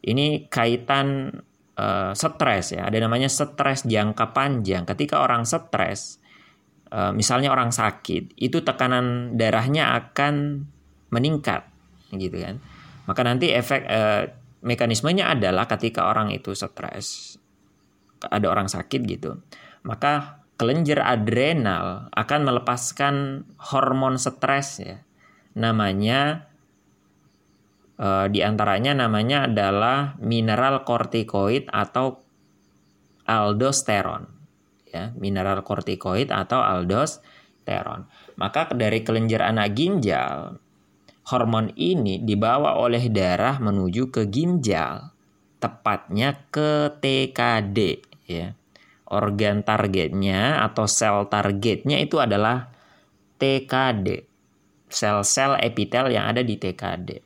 Ini 0.00 0.48
kaitan 0.48 1.28
uh, 1.76 2.16
stres 2.16 2.72
ya. 2.72 2.88
Ada 2.88 3.04
namanya 3.04 3.28
stres 3.28 3.84
jangka 3.84 4.32
panjang. 4.32 4.88
Ketika 4.88 5.20
orang 5.20 5.44
stres 5.44 6.16
uh, 6.88 7.12
misalnya 7.12 7.52
orang 7.52 7.68
sakit 7.68 8.32
itu 8.40 8.64
tekanan 8.64 9.36
darahnya 9.36 9.92
akan 9.98 10.64
meningkat 11.12 11.68
gitu 12.16 12.40
kan. 12.40 12.62
Maka 13.04 13.20
nanti 13.26 13.52
efek 13.52 13.82
uh, 13.84 14.24
mekanismenya 14.64 15.36
adalah 15.36 15.68
ketika 15.68 16.08
orang 16.08 16.32
itu 16.32 16.56
stres 16.56 17.36
ada 18.24 18.46
orang 18.48 18.68
sakit 18.68 19.00
gitu. 19.04 19.40
Maka 19.84 20.39
kelenjar 20.60 21.00
adrenal 21.00 22.12
akan 22.12 22.40
melepaskan 22.44 23.48
hormon 23.72 24.20
stres 24.20 24.84
ya. 24.84 25.00
Namanya 25.56 26.52
e, 27.96 28.28
di 28.28 28.44
antaranya 28.44 28.92
namanya 28.92 29.48
adalah 29.48 30.20
mineral 30.20 30.84
kortikoid 30.84 31.72
atau 31.72 32.20
aldosteron 33.24 34.28
ya, 34.92 35.16
mineral 35.16 35.64
kortikoid 35.64 36.28
atau 36.28 36.60
aldosteron. 36.60 38.04
Maka 38.36 38.68
dari 38.76 39.00
kelenjar 39.00 39.48
anak 39.48 39.72
ginjal 39.72 40.60
hormon 41.32 41.72
ini 41.80 42.20
dibawa 42.20 42.76
oleh 42.76 43.08
darah 43.08 43.56
menuju 43.56 44.12
ke 44.12 44.28
ginjal, 44.28 45.08
tepatnya 45.56 46.36
ke 46.52 47.00
TKD 47.00 47.78
ya 48.28 48.59
organ 49.10 49.66
targetnya 49.66 50.62
atau 50.62 50.86
sel 50.86 51.26
targetnya 51.26 51.98
itu 51.98 52.22
adalah 52.22 52.70
TKD, 53.40 54.06
sel-sel 54.86 55.56
epitel 55.64 56.12
yang 56.12 56.28
ada 56.28 56.44
di 56.44 56.60
TKD. 56.60 57.24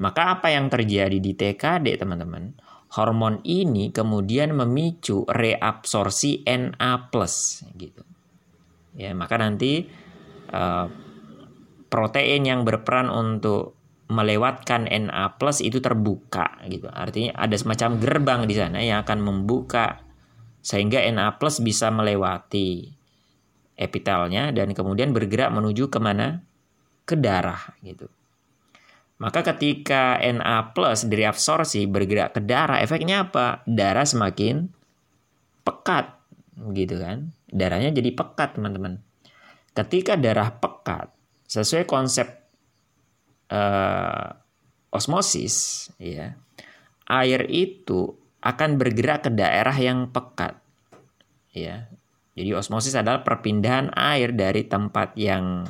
Maka 0.00 0.40
apa 0.40 0.50
yang 0.50 0.66
terjadi 0.72 1.20
di 1.20 1.36
TKD, 1.36 2.00
teman-teman? 2.00 2.56
Hormon 2.94 3.42
ini 3.44 3.90
kemudian 3.90 4.54
memicu 4.54 5.26
reabsorpsi 5.26 6.46
Na+, 6.46 7.10
gitu. 7.76 8.02
Ya, 8.94 9.10
maka 9.12 9.36
nanti 9.36 9.84
uh, 10.54 10.86
protein 11.90 12.42
yang 12.46 12.62
berperan 12.62 13.10
untuk 13.10 13.76
melewatkan 14.08 14.86
Na+ 14.86 15.34
itu 15.60 15.78
terbuka 15.82 16.62
gitu. 16.70 16.86
Artinya 16.88 17.36
ada 17.36 17.56
semacam 17.58 17.90
gerbang 17.98 18.40
di 18.46 18.54
sana 18.54 18.78
yang 18.80 19.02
akan 19.02 19.18
membuka 19.20 20.00
sehingga 20.64 21.04
Na 21.12 21.36
plus 21.36 21.60
bisa 21.60 21.92
melewati 21.92 22.88
epitelnya 23.76 24.48
dan 24.56 24.72
kemudian 24.72 25.12
bergerak 25.12 25.52
menuju 25.52 25.92
ke 25.92 26.00
mana? 26.00 26.40
Ke 27.04 27.20
darah 27.20 27.60
gitu. 27.84 28.08
Maka 29.20 29.44
ketika 29.44 30.16
Na 30.32 30.72
plus 30.72 31.04
direabsorpsi 31.04 31.84
bergerak 31.84 32.32
ke 32.32 32.40
darah, 32.40 32.80
efeknya 32.80 33.28
apa? 33.28 33.60
Darah 33.68 34.08
semakin 34.08 34.72
pekat 35.68 36.16
gitu 36.72 36.96
kan. 36.96 37.36
Darahnya 37.52 37.92
jadi 37.92 38.10
pekat 38.16 38.56
teman-teman. 38.56 39.04
ketika 39.74 40.14
darah 40.14 40.54
pekat 40.54 41.10
sesuai 41.50 41.82
konsep 41.82 42.30
uh, 43.50 44.38
osmosis 44.94 45.90
ya 45.98 46.38
air 47.10 47.42
itu 47.50 48.14
akan 48.44 48.76
bergerak 48.76 49.24
ke 49.24 49.30
daerah 49.32 49.72
yang 49.72 50.12
pekat. 50.12 50.60
Ya. 51.56 51.88
Jadi 52.36 52.50
osmosis 52.52 52.92
adalah 52.92 53.24
perpindahan 53.24 53.94
air 53.96 54.36
dari 54.36 54.68
tempat 54.68 55.16
yang 55.16 55.64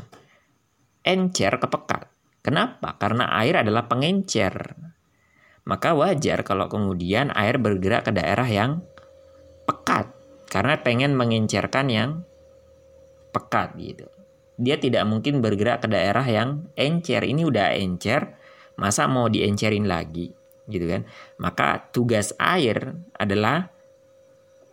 encer 1.06 1.54
ke 1.62 1.70
pekat. 1.70 2.10
Kenapa? 2.42 2.98
Karena 2.98 3.30
air 3.38 3.62
adalah 3.62 3.86
pengencer. 3.86 4.74
Maka 5.64 5.96
wajar 5.96 6.42
kalau 6.42 6.68
kemudian 6.68 7.30
air 7.32 7.62
bergerak 7.62 8.10
ke 8.10 8.12
daerah 8.12 8.48
yang 8.48 8.82
pekat. 9.64 10.10
Karena 10.50 10.74
pengen 10.82 11.14
mengencerkan 11.14 11.86
yang 11.88 12.10
pekat 13.30 13.76
gitu. 13.78 14.08
Dia 14.58 14.80
tidak 14.80 15.04
mungkin 15.06 15.44
bergerak 15.44 15.84
ke 15.84 15.88
daerah 15.88 16.24
yang 16.24 16.68
encer. 16.74 17.22
Ini 17.22 17.44
udah 17.44 17.76
encer, 17.76 18.34
masa 18.80 19.04
mau 19.04 19.28
diencerin 19.28 19.84
lagi 19.84 20.43
gitu 20.68 20.86
kan. 20.88 21.02
Maka 21.40 21.88
tugas 21.92 22.32
air 22.40 22.96
adalah 23.16 23.68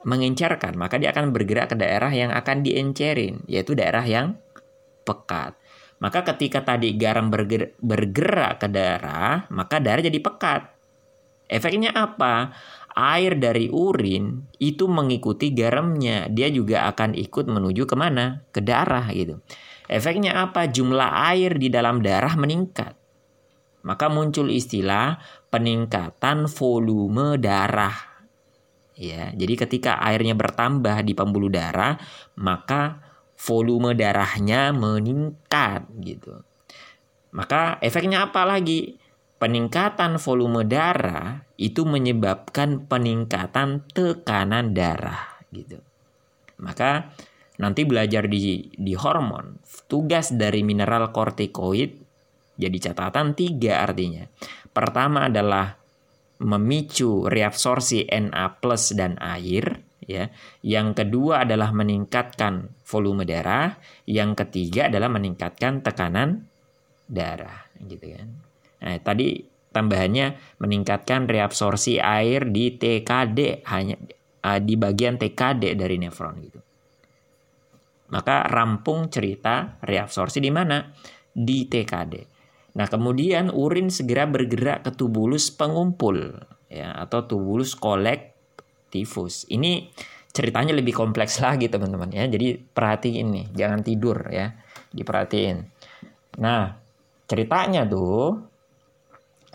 mengencerkan, 0.01 0.73
maka 0.77 0.97
dia 0.97 1.13
akan 1.13 1.29
bergerak 1.29 1.73
ke 1.73 1.75
daerah 1.77 2.09
yang 2.09 2.33
akan 2.33 2.65
diencerin, 2.65 3.45
yaitu 3.45 3.77
daerah 3.77 4.01
yang 4.01 4.33
pekat. 5.05 5.53
Maka 6.01 6.25
ketika 6.33 6.65
tadi 6.65 6.97
garam 6.97 7.29
bergerak, 7.29 7.77
bergerak 7.77 8.57
ke 8.57 8.67
darah, 8.67 9.45
maka 9.53 9.77
darah 9.77 10.01
jadi 10.01 10.17
pekat. 10.17 10.73
Efeknya 11.51 11.93
apa? 11.93 12.55
air 12.95 13.39
dari 13.39 13.71
urin 13.71 14.51
itu 14.59 14.87
mengikuti 14.87 15.51
garamnya. 15.55 16.27
Dia 16.27 16.51
juga 16.51 16.87
akan 16.91 17.15
ikut 17.15 17.47
menuju 17.47 17.87
ke 17.87 17.95
mana? 17.95 18.43
Ke 18.51 18.59
darah 18.59 19.07
gitu. 19.11 19.39
Efeknya 19.87 20.47
apa? 20.47 20.67
Jumlah 20.67 21.31
air 21.31 21.55
di 21.59 21.67
dalam 21.71 21.99
darah 22.03 22.35
meningkat. 22.35 22.95
Maka 23.81 24.09
muncul 24.13 24.53
istilah 24.53 25.17
peningkatan 25.49 26.45
volume 26.45 27.41
darah. 27.41 27.95
Ya, 28.93 29.33
jadi 29.33 29.65
ketika 29.65 29.97
airnya 29.97 30.37
bertambah 30.37 31.01
di 31.01 31.17
pembuluh 31.17 31.49
darah, 31.49 31.97
maka 32.37 33.01
volume 33.41 33.97
darahnya 33.97 34.69
meningkat 34.69 35.89
gitu. 36.05 36.45
Maka 37.33 37.81
efeknya 37.81 38.29
apa 38.29 38.45
lagi? 38.45 39.01
peningkatan 39.41 40.21
volume 40.21 40.61
darah 40.69 41.41
itu 41.57 41.81
menyebabkan 41.81 42.85
peningkatan 42.85 43.89
tekanan 43.89 44.77
darah 44.77 45.41
gitu. 45.49 45.81
Maka 46.61 47.09
nanti 47.57 47.81
belajar 47.89 48.29
di 48.29 48.69
di 48.69 48.93
hormon, 48.93 49.57
tugas 49.89 50.29
dari 50.29 50.61
mineral 50.61 51.09
kortikoid 51.09 52.00
jadi 52.61 52.77
catatan 52.93 53.33
tiga 53.33 53.81
artinya. 53.81 54.29
Pertama 54.69 55.25
adalah 55.27 55.81
memicu 56.41 57.25
reabsorpsi 57.25 58.05
Na 58.29 58.53
plus 58.53 58.93
dan 58.93 59.17
air 59.17 59.81
ya. 60.05 60.29
Yang 60.61 61.05
kedua 61.05 61.45
adalah 61.45 61.73
meningkatkan 61.73 62.69
volume 62.85 63.25
darah, 63.25 63.77
yang 64.05 64.37
ketiga 64.37 64.89
adalah 64.89 65.09
meningkatkan 65.09 65.81
tekanan 65.81 66.45
darah 67.09 67.65
gitu 67.81 68.13
kan. 68.13 68.29
Nah, 68.81 68.97
tadi 69.01 69.41
tambahannya 69.71 70.57
meningkatkan 70.59 71.29
reabsorpsi 71.29 72.01
air 72.01 72.49
di 72.49 72.75
TKD 72.75 73.65
hanya 73.69 73.95
uh, 74.45 74.59
di 74.59 74.75
bagian 74.75 75.15
TKD 75.21 75.77
dari 75.77 75.95
nefron 76.01 76.35
gitu. 76.41 76.59
Maka 78.11 78.43
rampung 78.51 79.07
cerita 79.07 79.79
reabsorpsi 79.79 80.43
di 80.43 80.51
mana? 80.51 80.83
Di 81.31 81.63
TKD. 81.71 82.30
Nah, 82.71 82.87
kemudian 82.87 83.51
urin 83.51 83.91
segera 83.91 84.23
bergerak 84.27 84.87
ke 84.87 84.91
tubulus 84.95 85.51
pengumpul 85.51 86.39
ya 86.71 86.95
atau 86.95 87.27
tubulus 87.27 87.75
kolektifus. 87.75 89.43
Ini 89.51 89.91
ceritanya 90.31 90.71
lebih 90.71 90.95
kompleks 90.95 91.39
lagi 91.45 91.67
teman-teman 91.67 92.11
ya. 92.11 92.25
Jadi 92.27 92.55
perhatiin 92.55 93.27
nih, 93.27 93.45
jangan 93.51 93.79
tidur 93.83 94.17
ya. 94.31 94.55
Diperhatiin. 94.91 95.57
Nah, 96.39 96.71
ceritanya 97.27 97.87
tuh 97.87 98.51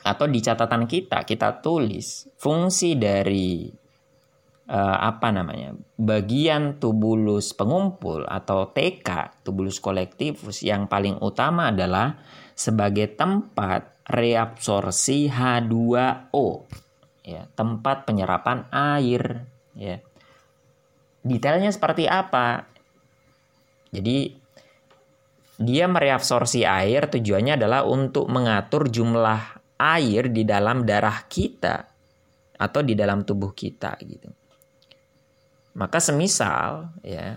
atau 0.07 0.27
di 0.31 0.39
catatan 0.39 0.87
kita 0.87 1.27
kita 1.27 1.59
tulis 1.59 2.31
fungsi 2.39 2.95
dari 2.95 3.67
uh, 4.71 4.99
apa 5.03 5.35
namanya 5.35 5.75
bagian 5.99 6.79
tubulus 6.79 7.51
pengumpul 7.57 8.23
atau 8.23 8.71
TK 8.71 9.43
tubulus 9.43 9.83
kolektifus 9.83 10.63
yang 10.63 10.87
paling 10.87 11.19
utama 11.19 11.75
adalah 11.75 12.23
sebagai 12.57 13.13
tempat 13.13 14.09
reabsorpsi 14.09 15.29
H2O 15.29 16.65
ya 17.27 17.43
tempat 17.59 18.07
penyerapan 18.07 18.71
air. 18.71 19.43
Ya. 19.75 19.99
Detailnya 21.27 21.75
seperti 21.75 22.07
apa? 22.07 22.65
Jadi 23.91 24.31
dia 25.59 25.91
mereabsorpsi 25.91 26.63
air 26.63 27.11
tujuannya 27.11 27.59
adalah 27.59 27.83
untuk 27.83 28.31
mengatur 28.31 28.87
jumlah 28.87 29.59
air 29.77 30.31
di 30.31 30.47
dalam 30.47 30.87
darah 30.87 31.27
kita 31.27 31.77
atau 32.57 32.81
di 32.81 32.95
dalam 32.95 33.27
tubuh 33.27 33.53
kita 33.53 33.99
gitu. 34.07 34.31
Maka 35.77 36.01
semisal 36.01 36.95
ya 37.05 37.37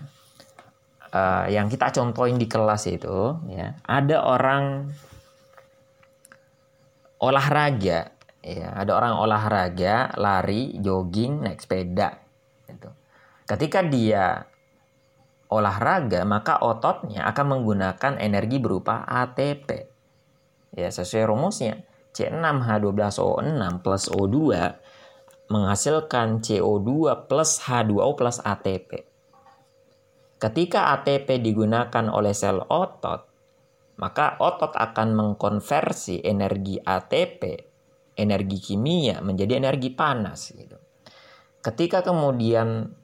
uh, 1.12 1.44
yang 1.50 1.68
kita 1.68 1.92
contohin 1.92 2.40
di 2.40 2.46
kelas 2.48 2.88
itu 2.88 3.36
ya 3.52 3.76
ada 3.84 4.24
orang 4.24 4.88
olahraga 7.20 8.16
ya 8.40 8.68
ada 8.72 8.92
orang 8.96 9.14
olahraga 9.20 10.16
lari 10.16 10.80
jogging 10.80 11.44
naik 11.44 11.60
sepeda 11.60 12.16
gitu. 12.64 12.88
Ketika 13.44 13.84
dia 13.84 14.48
olahraga 15.52 16.24
maka 16.24 16.58
ototnya 16.64 17.28
akan 17.28 17.60
menggunakan 17.60 18.16
energi 18.16 18.56
berupa 18.58 19.04
ATP 19.04 19.68
ya 20.74 20.88
sesuai 20.88 21.28
rumusnya 21.28 21.84
C6H12O6 22.10 23.60
plus 23.84 24.04
O2 24.10 24.36
menghasilkan 25.50 26.42
CO2 26.42 26.90
plus 27.26 27.50
H2O 27.66 28.14
plus 28.14 28.38
ATP. 28.42 28.90
Ketika 30.40 30.94
ATP 30.96 31.42
digunakan 31.42 32.06
oleh 32.08 32.32
sel 32.32 32.64
otot, 32.64 33.29
maka 34.00 34.40
otot 34.40 34.72
akan 34.72 35.12
mengkonversi 35.12 36.24
energi 36.24 36.80
ATP, 36.80 37.42
energi 38.16 38.58
kimia 38.58 39.20
menjadi 39.20 39.60
energi 39.60 39.92
panas. 39.92 40.56
Gitu. 40.56 40.76
Ketika 41.60 42.00
kemudian 42.00 42.96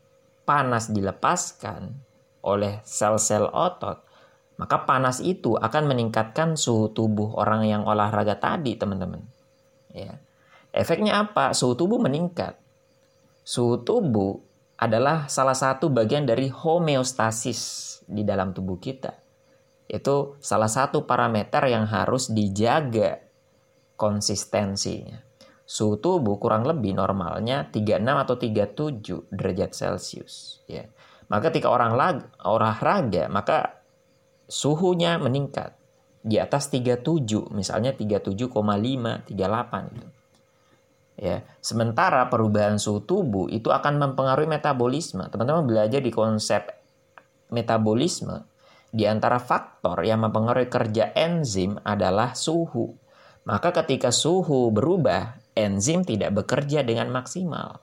panas 0.49 0.89
dilepaskan 0.89 1.93
oleh 2.41 2.81
sel-sel 2.81 3.45
otot, 3.53 4.01
maka 4.57 4.89
panas 4.89 5.21
itu 5.21 5.53
akan 5.61 5.85
meningkatkan 5.85 6.57
suhu 6.57 6.89
tubuh 6.97 7.37
orang 7.37 7.69
yang 7.69 7.85
olahraga 7.85 8.41
tadi, 8.41 8.81
teman-teman. 8.81 9.21
Ya. 9.93 10.17
Efeknya 10.73 11.29
apa? 11.29 11.53
Suhu 11.53 11.77
tubuh 11.77 12.01
meningkat. 12.01 12.57
Suhu 13.45 13.85
tubuh 13.85 14.41
adalah 14.81 15.29
salah 15.29 15.57
satu 15.57 15.93
bagian 15.93 16.25
dari 16.25 16.49
homeostasis 16.49 17.61
di 18.09 18.25
dalam 18.25 18.57
tubuh 18.57 18.81
kita. 18.81 19.26
Itu 19.87 20.39
salah 20.43 20.71
satu 20.71 21.07
parameter 21.07 21.71
yang 21.71 21.87
harus 21.87 22.31
dijaga 22.31 23.23
konsistensinya. 23.95 25.23
Suhu 25.67 25.99
tubuh 25.99 26.39
kurang 26.39 26.63
lebih 26.63 26.95
normalnya 26.95 27.67
36 27.71 28.23
atau 28.23 28.35
37 28.39 29.35
derajat 29.35 29.71
Celcius. 29.75 30.63
Ya. 30.71 30.87
Maka 31.27 31.51
ketika 31.51 31.75
orang 31.75 31.99
olahraga, 32.47 33.27
maka 33.27 33.83
suhunya 34.47 35.19
meningkat 35.19 35.75
di 36.23 36.39
atas 36.39 36.71
37, 36.71 37.51
misalnya 37.51 37.95
37,5, 37.95 39.27
38 39.27 39.95
gitu. 39.95 40.09
Ya, 41.17 41.49
sementara 41.65 42.29
perubahan 42.29 42.77
suhu 42.77 43.01
tubuh 43.01 43.49
itu 43.49 43.73
akan 43.73 43.97
mempengaruhi 43.97 44.47
metabolisme. 44.47 45.25
Teman-teman 45.33 45.65
belajar 45.65 46.05
di 46.05 46.13
konsep 46.13 46.69
metabolisme, 47.49 48.45
di 48.91 49.05
antara 49.05 49.39
faktor 49.43 50.03
yang 50.07 50.23
mempengaruhi 50.25 50.71
kerja 50.71 51.13
enzim 51.15 51.79
adalah 51.83 52.35
suhu. 52.35 52.95
Maka 53.47 53.71
ketika 53.83 54.11
suhu 54.11 54.75
berubah, 54.75 55.39
enzim 55.55 56.03
tidak 56.03 56.35
bekerja 56.35 56.83
dengan 56.83 57.15
maksimal. 57.15 57.79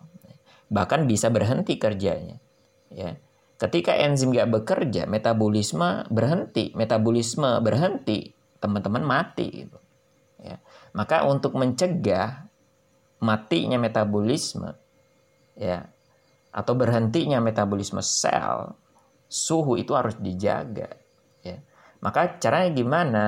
Bahkan 0.68 1.08
bisa 1.08 1.32
berhenti 1.32 1.80
kerjanya. 1.80 2.40
Ya. 2.92 3.16
Ketika 3.62 3.96
enzim 3.96 4.36
gak 4.36 4.52
bekerja, 4.52 5.08
metabolisme 5.08 6.04
berhenti, 6.12 6.76
metabolisme 6.76 7.64
berhenti, 7.64 8.36
teman-teman 8.60 9.04
mati 9.06 9.48
gitu. 9.68 9.80
Ya. 10.44 10.60
Maka 10.92 11.24
untuk 11.24 11.56
mencegah 11.56 12.52
matinya 13.24 13.80
metabolisme 13.80 14.76
ya 15.56 15.88
atau 16.54 16.76
berhentinya 16.76 17.40
metabolisme 17.40 18.04
sel, 18.04 18.78
suhu 19.34 19.82
itu 19.82 19.98
harus 19.98 20.14
dijaga 20.22 20.94
ya. 21.42 21.58
Maka 22.06 22.38
caranya 22.38 22.70
gimana? 22.70 23.24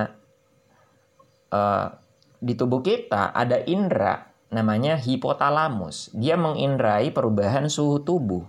Uh, 1.50 1.90
di 2.38 2.54
tubuh 2.54 2.84
kita 2.84 3.34
ada 3.34 3.58
indera 3.66 4.30
namanya 4.54 4.94
hipotalamus. 5.00 6.14
Dia 6.14 6.38
mengindrai 6.38 7.10
perubahan 7.10 7.66
suhu 7.66 8.02
tubuh. 8.06 8.44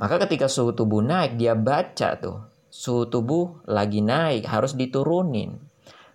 Maka 0.00 0.16
ketika 0.24 0.48
suhu 0.48 0.72
tubuh 0.72 1.04
naik, 1.04 1.36
dia 1.36 1.52
baca 1.52 2.16
tuh, 2.16 2.40
suhu 2.72 3.04
tubuh 3.10 3.60
lagi 3.68 4.00
naik, 4.00 4.48
harus 4.48 4.72
diturunin. 4.72 5.60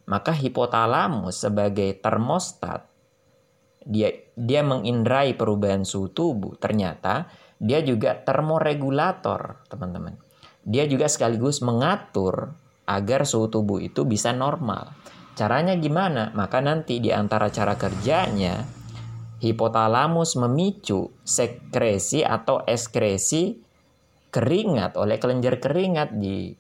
Maka 0.10 0.34
hipotalamus 0.34 1.46
sebagai 1.46 1.98
termostat, 2.02 2.86
dia 3.86 4.10
dia 4.34 4.66
mengindrai 4.66 5.38
perubahan 5.38 5.86
suhu 5.86 6.10
tubuh. 6.10 6.58
Ternyata 6.58 7.30
dia 7.60 7.80
juga 7.82 8.20
termoregulator, 8.20 9.64
teman-teman. 9.72 10.20
Dia 10.66 10.90
juga 10.90 11.08
sekaligus 11.08 11.62
mengatur 11.62 12.52
agar 12.86 13.26
suhu 13.26 13.48
tubuh 13.50 13.80
itu 13.82 14.06
bisa 14.06 14.34
normal. 14.34 14.94
Caranya 15.36 15.76
gimana? 15.76 16.32
Maka 16.34 16.64
nanti 16.64 17.04
di 17.04 17.12
antara 17.12 17.52
cara 17.52 17.76
kerjanya, 17.76 18.64
hipotalamus 19.44 20.40
memicu 20.40 21.12
sekresi 21.22 22.24
atau 22.24 22.64
ekskresi 22.64 23.60
keringat 24.32 24.96
oleh 25.00 25.16
kelenjar 25.20 25.60
keringat 25.60 26.16
di 26.16 26.52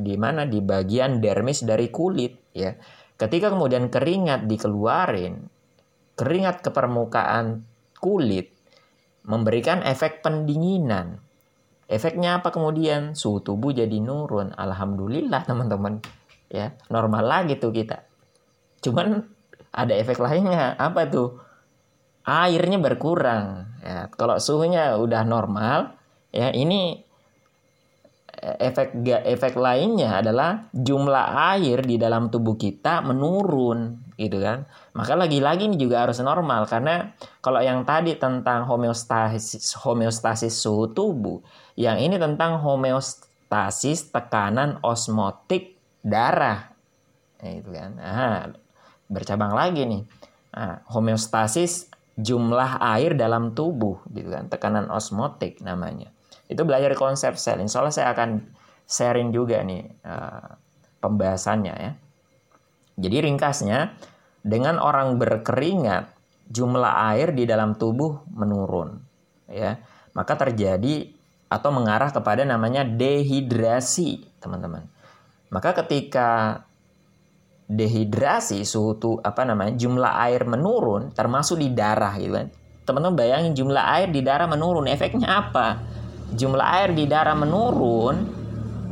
di 0.00 0.14
mana 0.16 0.48
di 0.48 0.64
bagian 0.64 1.20
dermis 1.20 1.62
dari 1.66 1.92
kulit 1.92 2.54
ya. 2.56 2.72
Ketika 3.20 3.52
kemudian 3.52 3.92
keringat 3.92 4.48
dikeluarin, 4.48 5.44
keringat 6.16 6.64
ke 6.64 6.72
permukaan 6.72 7.68
kulit 8.00 8.59
memberikan 9.26 9.84
efek 9.84 10.24
pendinginan. 10.24 11.20
Efeknya 11.90 12.38
apa 12.38 12.54
kemudian? 12.54 13.18
Suhu 13.18 13.42
tubuh 13.42 13.74
jadi 13.74 13.98
nurun. 13.98 14.54
Alhamdulillah 14.54 15.42
teman-teman 15.42 15.98
ya 16.50 16.74
normal 16.90 17.24
lagi 17.24 17.54
tuh 17.56 17.70
kita 17.70 18.02
cuman 18.82 19.22
ada 19.70 19.94
efek 19.94 20.18
lainnya 20.18 20.74
apa 20.74 21.06
tuh 21.06 21.38
airnya 22.26 22.82
berkurang 22.82 23.70
ya 23.80 24.10
kalau 24.18 24.36
suhunya 24.42 24.98
udah 24.98 25.22
normal 25.22 25.94
ya 26.34 26.50
ini 26.50 27.06
efek 28.40 29.04
efek 29.04 29.52
lainnya 29.60 30.24
adalah 30.24 30.72
jumlah 30.72 31.54
air 31.56 31.84
di 31.84 32.00
dalam 32.00 32.32
tubuh 32.32 32.56
kita 32.56 33.04
menurun 33.04 34.00
gitu 34.16 34.40
kan? 34.40 34.64
Maka 34.96 35.12
lagi-lagi 35.12 35.68
ini 35.68 35.76
juga 35.76 36.08
harus 36.08 36.24
normal 36.24 36.64
karena 36.64 37.12
kalau 37.44 37.60
yang 37.60 37.84
tadi 37.84 38.16
tentang 38.16 38.64
homeostasis 38.64 39.76
homeostasis 39.84 40.56
suhu 40.56 40.88
tubuh 40.88 41.44
yang 41.76 42.00
ini 42.00 42.16
tentang 42.16 42.64
homeostasis 42.64 44.08
tekanan 44.08 44.80
osmotik 44.80 45.76
darah. 46.00 46.72
Nah, 47.44 47.52
itu 47.52 47.70
kan? 47.76 47.90
Nah, 48.00 48.48
bercabang 49.12 49.52
lagi 49.52 49.84
nih. 49.84 50.02
Nah, 50.56 50.80
homeostasis 50.88 51.92
jumlah 52.16 52.80
air 52.80 53.12
dalam 53.12 53.52
tubuh 53.52 54.00
gitu 54.16 54.32
kan? 54.32 54.48
Tekanan 54.48 54.88
osmotik 54.88 55.60
namanya 55.60 56.08
itu 56.50 56.62
belajar 56.66 56.90
konsep 56.98 57.38
sel 57.38 57.62
Allah 57.62 57.94
saya 57.94 58.10
akan 58.10 58.42
sharing 58.90 59.30
juga 59.30 59.62
nih 59.62 59.86
uh, 60.02 60.58
pembahasannya 60.98 61.74
ya 61.78 61.92
jadi 62.98 63.30
ringkasnya 63.30 63.94
dengan 64.42 64.82
orang 64.82 65.16
berkeringat 65.16 66.10
jumlah 66.50 67.14
air 67.14 67.30
di 67.30 67.46
dalam 67.46 67.78
tubuh 67.78 68.26
menurun 68.34 68.98
ya 69.46 69.78
maka 70.10 70.34
terjadi 70.34 71.06
atau 71.46 71.70
mengarah 71.70 72.10
kepada 72.10 72.42
namanya 72.42 72.82
dehidrasi 72.82 74.26
teman-teman 74.42 74.90
maka 75.54 75.70
ketika 75.82 76.62
dehidrasi 77.70 78.66
suhu 78.66 78.98
tuh 78.98 79.14
apa 79.22 79.46
namanya 79.46 79.78
jumlah 79.78 80.10
air 80.26 80.42
menurun 80.42 81.14
termasuk 81.14 81.62
di 81.62 81.70
darah 81.70 82.18
gitu 82.18 82.34
kan. 82.34 82.50
Teman-teman 82.82 83.14
bayangin 83.14 83.54
jumlah 83.54 83.84
air 83.94 84.10
di 84.10 84.26
darah 84.26 84.50
menurun 84.50 84.90
efeknya 84.90 85.30
apa? 85.46 85.78
Jumlah 86.34 86.66
air 86.82 86.90
di 86.94 87.10
darah 87.10 87.34
menurun, 87.34 88.16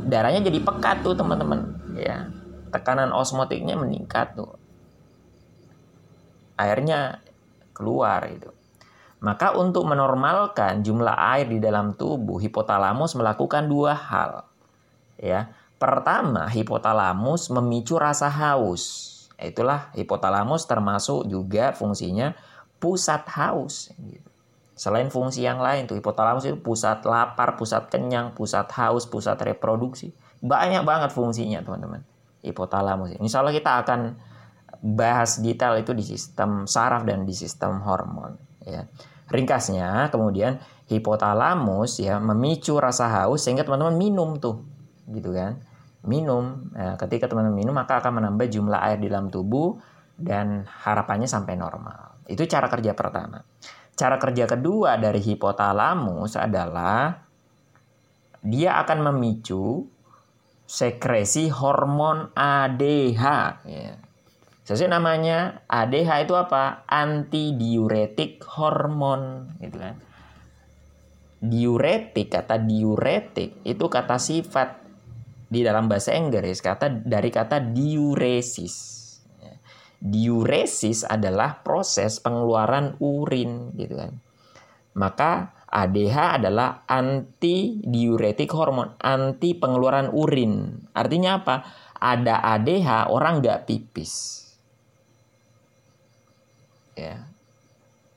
darahnya 0.07 0.47
jadi 0.47 0.59
pekat 0.59 1.05
tuh 1.05 1.15
teman-teman 1.15 1.79
ya. 1.95 2.27
Tekanan 2.69 3.11
osmotiknya 3.15 3.75
meningkat 3.79 4.37
tuh. 4.37 4.55
Airnya 6.59 7.23
keluar 7.71 8.27
itu. 8.27 8.51
Maka 9.19 9.51
untuk 9.55 9.83
menormalkan 9.83 10.79
jumlah 10.79 11.15
air 11.35 11.51
di 11.51 11.59
dalam 11.59 11.91
tubuh, 11.95 12.39
hipotalamus 12.39 13.19
melakukan 13.19 13.67
dua 13.67 13.91
hal. 13.95 14.47
Ya. 15.19 15.51
Pertama, 15.79 16.47
hipotalamus 16.51 17.47
memicu 17.51 17.95
rasa 17.95 18.27
haus. 18.27 19.15
Itulah 19.39 19.91
hipotalamus 19.95 20.67
termasuk 20.67 21.23
juga 21.31 21.71
fungsinya 21.71 22.35
pusat 22.83 23.23
haus. 23.31 23.91
Selain 24.79 25.11
fungsi 25.11 25.43
yang 25.43 25.59
lain 25.59 25.91
tuh 25.91 25.99
hipotalamus 25.99 26.47
itu 26.47 26.55
pusat 26.55 27.03
lapar, 27.03 27.59
pusat 27.59 27.91
kenyang, 27.91 28.31
pusat 28.31 28.71
haus, 28.79 29.03
pusat 29.11 29.35
reproduksi. 29.43 30.15
Banyak 30.39 30.87
banget 30.87 31.11
fungsinya 31.11 31.59
teman-teman. 31.59 31.99
Hipotalamus. 32.39 33.19
Insya 33.19 33.43
Allah 33.43 33.51
kita 33.51 33.83
akan 33.83 34.15
bahas 34.79 35.43
detail 35.43 35.75
itu 35.83 35.91
di 35.91 36.07
sistem 36.07 36.63
saraf 36.63 37.03
dan 37.03 37.27
di 37.27 37.35
sistem 37.35 37.83
hormon. 37.83 38.39
Ya. 38.63 38.87
Ringkasnya 39.27 40.07
kemudian 40.15 40.63
hipotalamus 40.87 41.99
ya 41.99 42.15
memicu 42.23 42.79
rasa 42.79 43.11
haus 43.11 43.43
sehingga 43.43 43.67
teman-teman 43.67 43.99
minum 43.99 44.39
tuh 44.39 44.63
gitu 45.11 45.35
kan 45.35 45.59
minum. 46.07 46.71
Nah, 46.71 46.95
ketika 46.95 47.27
teman-teman 47.27 47.59
minum 47.59 47.75
maka 47.75 47.99
akan 47.99 48.23
menambah 48.23 48.47
jumlah 48.47 48.79
air 48.79 49.03
di 49.03 49.11
dalam 49.11 49.27
tubuh 49.27 49.75
dan 50.15 50.63
harapannya 50.63 51.27
sampai 51.27 51.59
normal. 51.59 52.23
Itu 52.31 52.47
cara 52.47 52.71
kerja 52.71 52.95
pertama. 52.95 53.43
Cara 53.99 54.15
kerja 54.15 54.47
kedua 54.47 54.95
dari 54.95 55.19
hipotalamus 55.19 56.39
adalah 56.39 57.19
dia 58.39 58.79
akan 58.79 59.11
memicu 59.11 59.83
sekresi 60.63 61.51
hormon 61.51 62.31
ADH. 62.31 63.23
Ya. 63.67 63.99
Sesuai 64.63 64.87
namanya 64.93 65.65
ADH 65.67 66.29
itu 66.29 66.37
apa? 66.37 66.87
Antidiuretik 66.87 68.39
hormon, 68.47 69.51
gitu 69.59 69.75
kan. 69.81 69.99
Diuretik 71.43 72.31
kata 72.31 72.55
diuretik 72.55 73.59
itu 73.67 73.85
kata 73.91 74.15
sifat 74.15 74.79
di 75.49 75.65
dalam 75.65 75.89
bahasa 75.89 76.13
Inggris 76.15 76.61
kata 76.61 77.03
dari 77.03 77.33
kata 77.33 77.59
diuresis. 77.59 78.98
Diuresis 79.99 81.03
adalah 81.03 81.59
proses 81.59 82.23
pengeluaran 82.23 82.95
urin 83.03 83.75
gitu 83.75 83.99
kan. 83.99 84.15
Maka 84.95 85.51
ADH 85.69 86.41
adalah 86.41 86.87
anti 86.89 87.77
diuretik 87.85 88.49
hormon, 88.55 88.97
anti 88.97 89.53
pengeluaran 89.53 90.09
urin. 90.09 90.81
Artinya 90.97 91.43
apa? 91.43 91.55
Ada 91.99 92.41
ADH 92.57 93.11
orang 93.11 93.43
nggak 93.43 93.69
pipis. 93.69 94.13
Ya. 96.97 97.27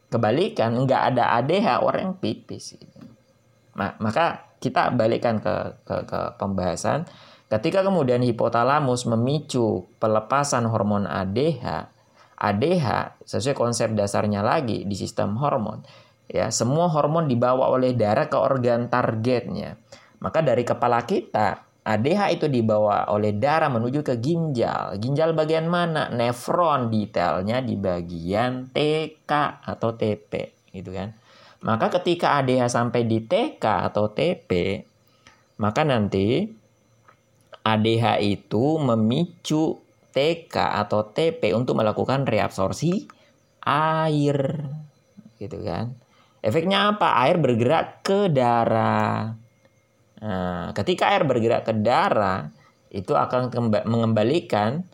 Kebalikan 0.08 0.86
nggak 0.86 1.02
ada 1.12 1.36
ADH 1.42 1.84
orang 1.84 2.02
yang 2.02 2.16
pipis. 2.16 2.78
Gitu. 2.78 2.98
Maka 3.76 4.56
kita 4.62 4.94
balikkan 4.94 5.42
ke, 5.42 5.82
ke, 5.82 5.96
ke 6.06 6.20
pembahasan. 6.38 7.04
Ketika 7.52 7.84
kemudian 7.84 8.24
hipotalamus 8.24 9.04
memicu 9.04 9.84
pelepasan 10.00 10.64
hormon 10.72 11.04
ADH, 11.04 11.84
ADH 12.40 13.20
sesuai 13.28 13.52
konsep 13.52 13.92
dasarnya 13.92 14.40
lagi 14.40 14.88
di 14.88 14.96
sistem 14.96 15.36
hormon, 15.36 15.84
ya 16.32 16.48
semua 16.48 16.88
hormon 16.88 17.28
dibawa 17.28 17.68
oleh 17.68 17.92
darah 17.92 18.32
ke 18.32 18.40
organ 18.40 18.88
targetnya. 18.88 19.76
Maka 20.24 20.40
dari 20.40 20.64
kepala 20.64 21.04
kita 21.04 21.60
ADH 21.84 22.40
itu 22.40 22.46
dibawa 22.48 23.12
oleh 23.12 23.36
darah 23.36 23.68
menuju 23.68 24.00
ke 24.00 24.16
ginjal. 24.16 24.96
Ginjal 24.96 25.36
bagian 25.36 25.68
mana? 25.68 26.08
Nefron 26.08 26.88
detailnya 26.88 27.60
di 27.60 27.76
bagian 27.76 28.72
TK 28.72 29.28
atau 29.60 29.92
TP, 29.92 30.56
gitu 30.72 30.88
kan. 30.88 31.12
Maka 31.60 31.92
ketika 32.00 32.40
ADH 32.40 32.72
sampai 32.72 33.04
di 33.04 33.20
TK 33.28 33.92
atau 33.92 34.08
TP, 34.08 34.80
maka 35.60 35.84
nanti 35.84 36.61
ADH 37.62 38.18
itu 38.22 38.78
memicu 38.78 39.78
TK 40.12 40.54
atau 40.54 41.06
TP 41.08 41.54
untuk 41.56 41.78
melakukan 41.78 42.26
reabsorpsi 42.26 43.06
air. 43.64 44.66
Gitu 45.38 45.58
kan. 45.62 45.94
Efeknya 46.42 46.94
apa? 46.94 47.22
Air 47.22 47.38
bergerak 47.38 48.02
ke 48.02 48.26
darah. 48.26 49.38
Nah, 50.22 50.70
ketika 50.74 51.10
air 51.10 51.26
bergerak 51.26 51.66
ke 51.66 51.74
darah, 51.74 52.50
itu 52.90 53.14
akan 53.14 53.50
mengembalikan 53.86 54.84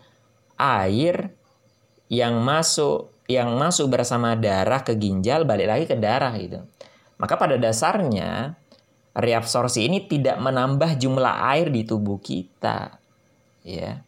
air 0.57 1.33
yang 2.09 2.41
masuk 2.41 3.13
yang 3.29 3.61
masuk 3.61 3.93
bersama 3.93 4.33
darah 4.33 4.81
ke 4.81 4.97
ginjal 4.97 5.45
balik 5.45 5.69
lagi 5.69 5.85
ke 5.85 5.97
darah 6.01 6.33
gitu. 6.41 6.65
Maka 7.21 7.37
pada 7.37 7.61
dasarnya 7.61 8.57
reabsorpsi 9.19 9.91
ini 9.91 10.07
tidak 10.07 10.39
menambah 10.39 10.95
jumlah 10.95 11.43
air 11.51 11.75
di 11.75 11.83
tubuh 11.83 12.23
kita. 12.23 12.95
ya. 13.67 13.99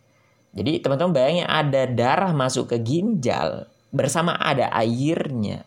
Jadi 0.55 0.83
teman-teman 0.83 1.15
bayangin 1.15 1.47
ada 1.47 1.83
darah 1.91 2.33
masuk 2.35 2.75
ke 2.75 2.79
ginjal 2.79 3.67
bersama 3.91 4.39
ada 4.39 4.71
airnya. 4.71 5.67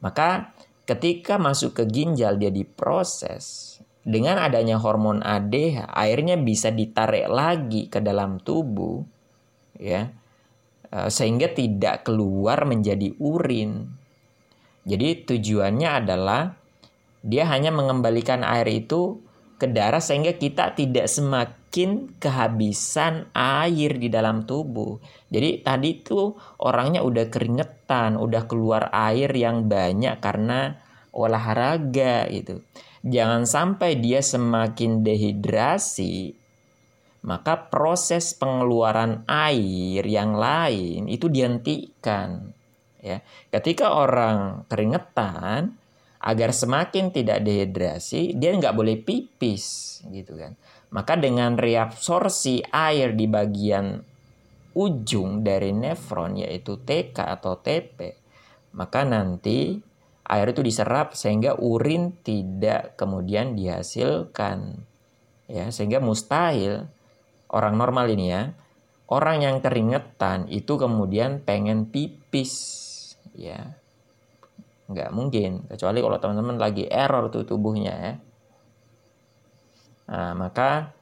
Maka 0.00 0.52
ketika 0.88 1.36
masuk 1.36 1.76
ke 1.76 1.84
ginjal 1.88 2.36
dia 2.40 2.52
diproses 2.52 3.76
dengan 4.04 4.36
adanya 4.40 4.76
hormon 4.76 5.24
ADH, 5.24 5.88
airnya 5.96 6.36
bisa 6.36 6.68
ditarik 6.68 7.28
lagi 7.28 7.88
ke 7.88 8.04
dalam 8.04 8.40
tubuh 8.40 9.04
ya. 9.80 10.12
Eh, 10.92 11.08
sehingga 11.08 11.52
tidak 11.52 12.04
keluar 12.08 12.68
menjadi 12.68 13.16
urin. 13.16 13.88
Jadi 14.84 15.24
tujuannya 15.24 15.90
adalah 16.04 16.63
dia 17.24 17.48
hanya 17.48 17.72
mengembalikan 17.72 18.44
air 18.44 18.68
itu 18.68 19.24
ke 19.56 19.64
darah 19.72 20.02
sehingga 20.02 20.36
kita 20.36 20.76
tidak 20.76 21.08
semakin 21.08 22.20
kehabisan 22.20 23.32
air 23.32 23.96
di 23.96 24.12
dalam 24.12 24.44
tubuh. 24.44 25.00
Jadi 25.32 25.64
tadi 25.64 26.04
tuh 26.04 26.36
orangnya 26.60 27.00
udah 27.00 27.32
keringetan, 27.32 28.20
udah 28.20 28.44
keluar 28.44 28.92
air 28.92 29.32
yang 29.32 29.64
banyak 29.64 30.20
karena 30.20 30.76
olahraga 31.16 32.28
gitu. 32.28 32.60
Jangan 33.04 33.48
sampai 33.48 34.00
dia 34.00 34.20
semakin 34.20 35.00
dehidrasi, 35.00 36.36
maka 37.24 37.68
proses 37.72 38.36
pengeluaran 38.36 39.24
air 39.24 40.04
yang 40.04 40.36
lain 40.36 41.08
itu 41.08 41.32
dihentikan. 41.32 42.52
Ya, 43.04 43.20
ketika 43.52 43.92
orang 43.92 44.64
keringetan, 44.68 45.76
agar 46.24 46.56
semakin 46.56 47.12
tidak 47.12 47.44
dehidrasi 47.44 48.32
dia 48.32 48.56
nggak 48.56 48.72
boleh 48.72 48.96
pipis 48.96 50.00
gitu 50.08 50.40
kan. 50.40 50.56
Maka 50.88 51.20
dengan 51.20 51.60
reabsorpsi 51.60 52.64
air 52.72 53.12
di 53.12 53.28
bagian 53.28 54.00
ujung 54.74 55.44
dari 55.44 55.70
nefron 55.70 56.40
yaitu 56.40 56.80
TK 56.80 57.14
atau 57.14 57.60
TP 57.60 58.24
maka 58.74 59.06
nanti 59.06 59.78
air 60.26 60.46
itu 60.50 60.60
diserap 60.66 61.14
sehingga 61.14 61.54
urin 61.60 62.16
tidak 62.26 62.98
kemudian 62.98 63.54
dihasilkan. 63.54 64.82
Ya 65.46 65.70
sehingga 65.70 66.00
mustahil 66.02 66.88
orang 67.52 67.76
normal 67.78 68.10
ini 68.10 68.32
ya 68.32 68.42
orang 69.06 69.44
yang 69.44 69.56
keringetan 69.60 70.48
itu 70.50 70.74
kemudian 70.80 71.44
pengen 71.44 71.86
pipis 71.86 72.52
ya 73.36 73.76
nggak 74.84 75.10
mungkin 75.16 75.64
kecuali 75.64 75.98
kalau 76.04 76.18
teman-teman 76.20 76.56
lagi 76.60 76.84
error 76.84 77.32
tuh 77.32 77.48
tubuhnya 77.48 77.94
ya. 77.96 78.14
Nah, 80.04 80.32
maka 80.36 80.92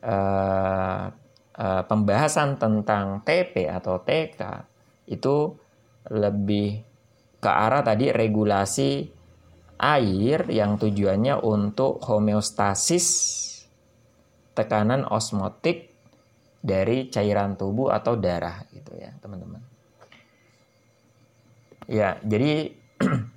uh, 0.00 1.12
uh, 1.52 1.82
pembahasan 1.84 2.56
tentang 2.56 3.20
TP 3.20 3.68
atau 3.68 4.00
TK 4.00 4.40
itu 5.12 5.52
lebih 6.08 6.80
ke 7.42 7.50
arah 7.50 7.84
tadi 7.84 8.08
regulasi 8.08 9.10
air 9.82 10.46
yang 10.48 10.78
tujuannya 10.78 11.42
untuk 11.42 12.00
homeostasis 12.06 13.06
tekanan 14.54 15.04
osmotik 15.04 15.90
dari 16.62 17.10
cairan 17.10 17.58
tubuh 17.58 17.90
atau 17.90 18.14
darah 18.14 18.62
gitu 18.70 18.94
ya 18.94 19.10
teman-teman. 19.18 19.60
Ya 21.90 22.22
jadi 22.22 22.81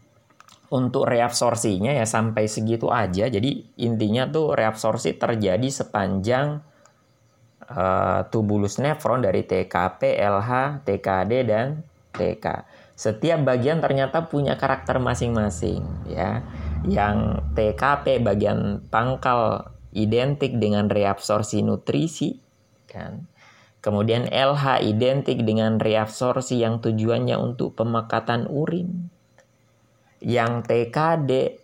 untuk 0.76 1.06
reabsorsinya 1.06 1.94
ya 1.94 2.06
sampai 2.08 2.50
segitu 2.50 2.90
aja. 2.90 3.30
Jadi 3.30 3.78
intinya 3.80 4.26
tuh 4.26 4.58
reabsorsi 4.58 5.16
terjadi 5.16 5.68
sepanjang 5.70 6.60
uh, 7.70 8.26
tubulus 8.34 8.82
nefron 8.82 9.22
dari 9.22 9.46
TKP, 9.46 10.18
LH, 10.18 10.84
TKD 10.84 11.32
dan 11.46 11.86
TK. 12.16 12.46
Setiap 12.96 13.44
bagian 13.44 13.84
ternyata 13.84 14.26
punya 14.26 14.56
karakter 14.56 14.98
masing-masing 14.98 15.84
ya. 16.10 16.42
Yang 16.86 17.44
TKP 17.54 18.22
bagian 18.24 18.84
pangkal 18.90 19.72
identik 19.96 20.58
dengan 20.60 20.92
reabsorsi 20.92 21.64
nutrisi 21.64 22.40
kan. 22.90 23.28
Kemudian 23.84 24.26
LH 24.34 24.82
identik 24.82 25.46
dengan 25.46 25.78
reabsorsi 25.78 26.58
yang 26.58 26.82
tujuannya 26.82 27.38
untuk 27.38 27.78
pemekatan 27.78 28.50
urin 28.50 29.14
yang 30.26 30.66
TKD 30.66 31.62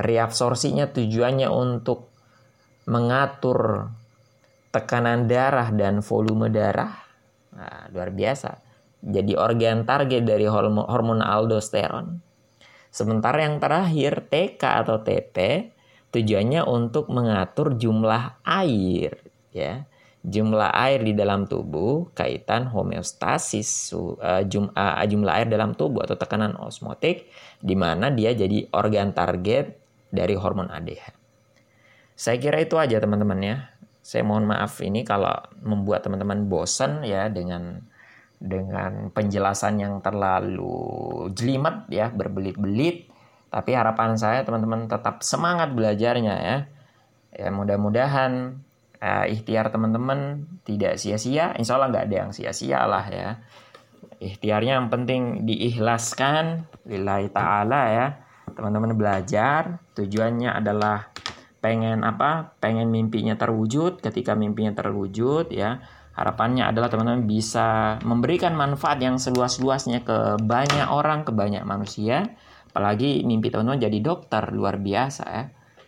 reabsorsinya 0.00 0.88
tujuannya 0.88 1.52
untuk 1.52 2.08
mengatur 2.88 3.92
tekanan 4.72 5.28
darah 5.28 5.68
dan 5.70 6.00
volume 6.00 6.48
darah. 6.48 7.04
Nah, 7.54 7.92
luar 7.92 8.10
biasa. 8.10 8.58
Jadi 9.04 9.36
organ 9.36 9.84
target 9.84 10.24
dari 10.24 10.48
hormon, 10.48 11.20
aldosteron. 11.20 12.18
Sementara 12.88 13.44
yang 13.44 13.60
terakhir 13.60 14.24
TK 14.32 14.62
atau 14.64 15.04
TP 15.04 15.68
tujuannya 16.08 16.64
untuk 16.64 17.12
mengatur 17.12 17.76
jumlah 17.76 18.40
air 18.46 19.18
ya 19.50 19.82
jumlah 20.24 20.72
air 20.72 21.04
di 21.04 21.12
dalam 21.12 21.44
tubuh 21.44 22.08
kaitan 22.16 22.72
homeostasis 22.72 23.92
jum, 24.48 24.72
uh, 24.72 25.04
jumlah 25.04 25.32
air 25.36 25.48
dalam 25.52 25.76
tubuh 25.76 26.00
atau 26.00 26.16
tekanan 26.16 26.56
osmotik 26.56 27.28
di 27.60 27.76
mana 27.76 28.08
dia 28.08 28.32
jadi 28.32 28.64
organ 28.72 29.12
target 29.12 29.76
dari 30.08 30.32
hormon 30.32 30.72
ADH. 30.72 31.12
Saya 32.16 32.40
kira 32.40 32.64
itu 32.64 32.80
aja 32.80 32.96
teman-teman 32.96 33.40
ya. 33.44 33.56
Saya 34.00 34.24
mohon 34.24 34.48
maaf 34.48 34.80
ini 34.80 35.04
kalau 35.04 35.34
membuat 35.60 36.08
teman-teman 36.08 36.48
bosan 36.48 37.04
ya 37.04 37.28
dengan 37.28 37.84
dengan 38.40 39.08
penjelasan 39.12 39.80
yang 39.80 39.94
terlalu 40.00 41.28
jelimet 41.36 41.84
ya 41.92 42.08
berbelit-belit. 42.08 43.12
Tapi 43.52 43.70
harapan 43.76 44.16
saya 44.16 44.40
teman-teman 44.46 44.88
tetap 44.88 45.20
semangat 45.20 45.74
belajarnya 45.76 46.34
ya. 46.38 46.56
Ya 47.34 47.48
mudah-mudahan 47.50 48.62
uh, 49.00 49.24
ikhtiar 49.26 49.70
teman-teman 49.72 50.44
tidak 50.62 51.00
sia-sia. 51.00 51.54
Insya 51.58 51.78
Allah 51.78 51.90
nggak 51.90 52.04
ada 52.10 52.16
yang 52.26 52.30
sia-sia 52.30 52.80
lah 52.84 53.04
ya. 53.08 53.30
Ikhtiarnya 54.22 54.78
yang 54.80 54.88
penting 54.92 55.44
diikhlaskan 55.48 56.68
lillahi 56.86 57.28
ta'ala 57.32 57.82
ya. 57.90 58.06
Teman-teman 58.54 58.94
belajar 58.94 59.82
tujuannya 59.98 60.54
adalah 60.54 61.10
pengen 61.58 62.06
apa? 62.06 62.54
Pengen 62.62 62.88
mimpinya 62.92 63.34
terwujud. 63.34 64.00
Ketika 64.00 64.38
mimpinya 64.38 64.72
terwujud 64.76 65.50
ya 65.50 65.82
harapannya 66.14 66.70
adalah 66.70 66.86
teman-teman 66.86 67.26
bisa 67.26 67.98
memberikan 68.06 68.54
manfaat 68.54 69.02
yang 69.02 69.18
seluas-luasnya 69.18 70.06
ke 70.06 70.38
banyak 70.38 70.86
orang 70.86 71.26
ke 71.26 71.34
banyak 71.34 71.66
manusia. 71.66 72.38
Apalagi 72.70 73.22
mimpi 73.26 73.50
teman-teman 73.50 73.82
jadi 73.82 73.98
dokter 74.02 74.50
luar 74.50 74.78
biasa 74.78 75.24
ya 75.30 75.44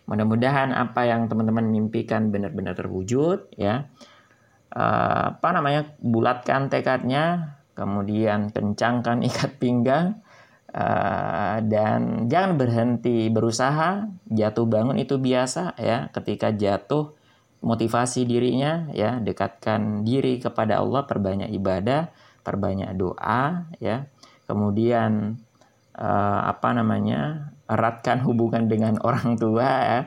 Mudah-mudahan 0.07 0.71
apa 0.71 1.03
yang 1.03 1.27
teman-teman 1.27 1.67
mimpikan 1.67 2.31
benar-benar 2.31 2.79
terwujud 2.79 3.51
ya. 3.59 3.91
Uh, 4.71 5.35
apa 5.35 5.49
namanya? 5.51 5.91
bulatkan 5.99 6.71
tekadnya, 6.71 7.59
kemudian 7.75 8.49
kencangkan 8.55 9.19
ikat 9.27 9.59
pinggang 9.59 10.23
uh, 10.71 11.59
dan 11.59 12.31
jangan 12.31 12.55
berhenti 12.55 13.27
berusaha. 13.27 14.07
Jatuh 14.31 14.63
bangun 14.63 14.95
itu 14.95 15.19
biasa 15.19 15.75
ya. 15.75 16.07
Ketika 16.15 16.55
jatuh 16.55 17.11
motivasi 17.59 18.23
dirinya 18.23 18.87
ya, 18.95 19.19
dekatkan 19.19 20.07
diri 20.07 20.39
kepada 20.39 20.79
Allah, 20.79 21.03
perbanyak 21.03 21.51
ibadah, 21.51 22.15
perbanyak 22.47 22.95
doa 22.95 23.67
ya. 23.83 24.07
Kemudian 24.47 25.35
uh, 25.99 26.39
apa 26.47 26.71
namanya? 26.71 27.51
Eratkan 27.67 28.23
hubungan 28.23 28.65
dengan 28.71 28.99
orang 29.07 29.35
tua 29.35 29.69
ya. 29.83 30.01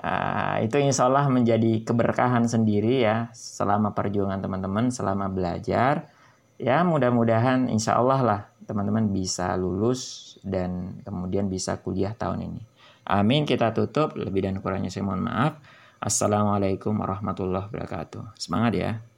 Uh, 0.00 0.64
itu 0.64 0.80
insya 0.80 1.12
Allah 1.12 1.28
menjadi 1.28 1.84
keberkahan 1.84 2.48
sendiri 2.48 3.04
ya 3.04 3.28
selama 3.36 3.92
perjuangan 3.92 4.40
teman-teman, 4.40 4.88
selama 4.88 5.28
belajar. 5.28 6.08
Ya 6.56 6.80
mudah-mudahan 6.84 7.68
insya 7.68 8.00
Allah 8.00 8.20
lah 8.20 8.40
teman-teman 8.64 9.12
bisa 9.12 9.52
lulus 9.56 10.36
dan 10.40 11.00
kemudian 11.04 11.52
bisa 11.52 11.76
kuliah 11.80 12.16
tahun 12.16 12.48
ini. 12.48 12.62
Amin. 13.10 13.44
Kita 13.44 13.74
tutup. 13.74 14.14
Lebih 14.16 14.46
dan 14.46 14.56
kurangnya 14.62 14.88
saya 14.88 15.04
mohon 15.04 15.26
maaf. 15.26 15.60
Assalamualaikum 16.00 16.96
warahmatullahi 16.96 17.68
wabarakatuh. 17.68 18.38
Semangat 18.40 18.72
ya. 18.72 19.09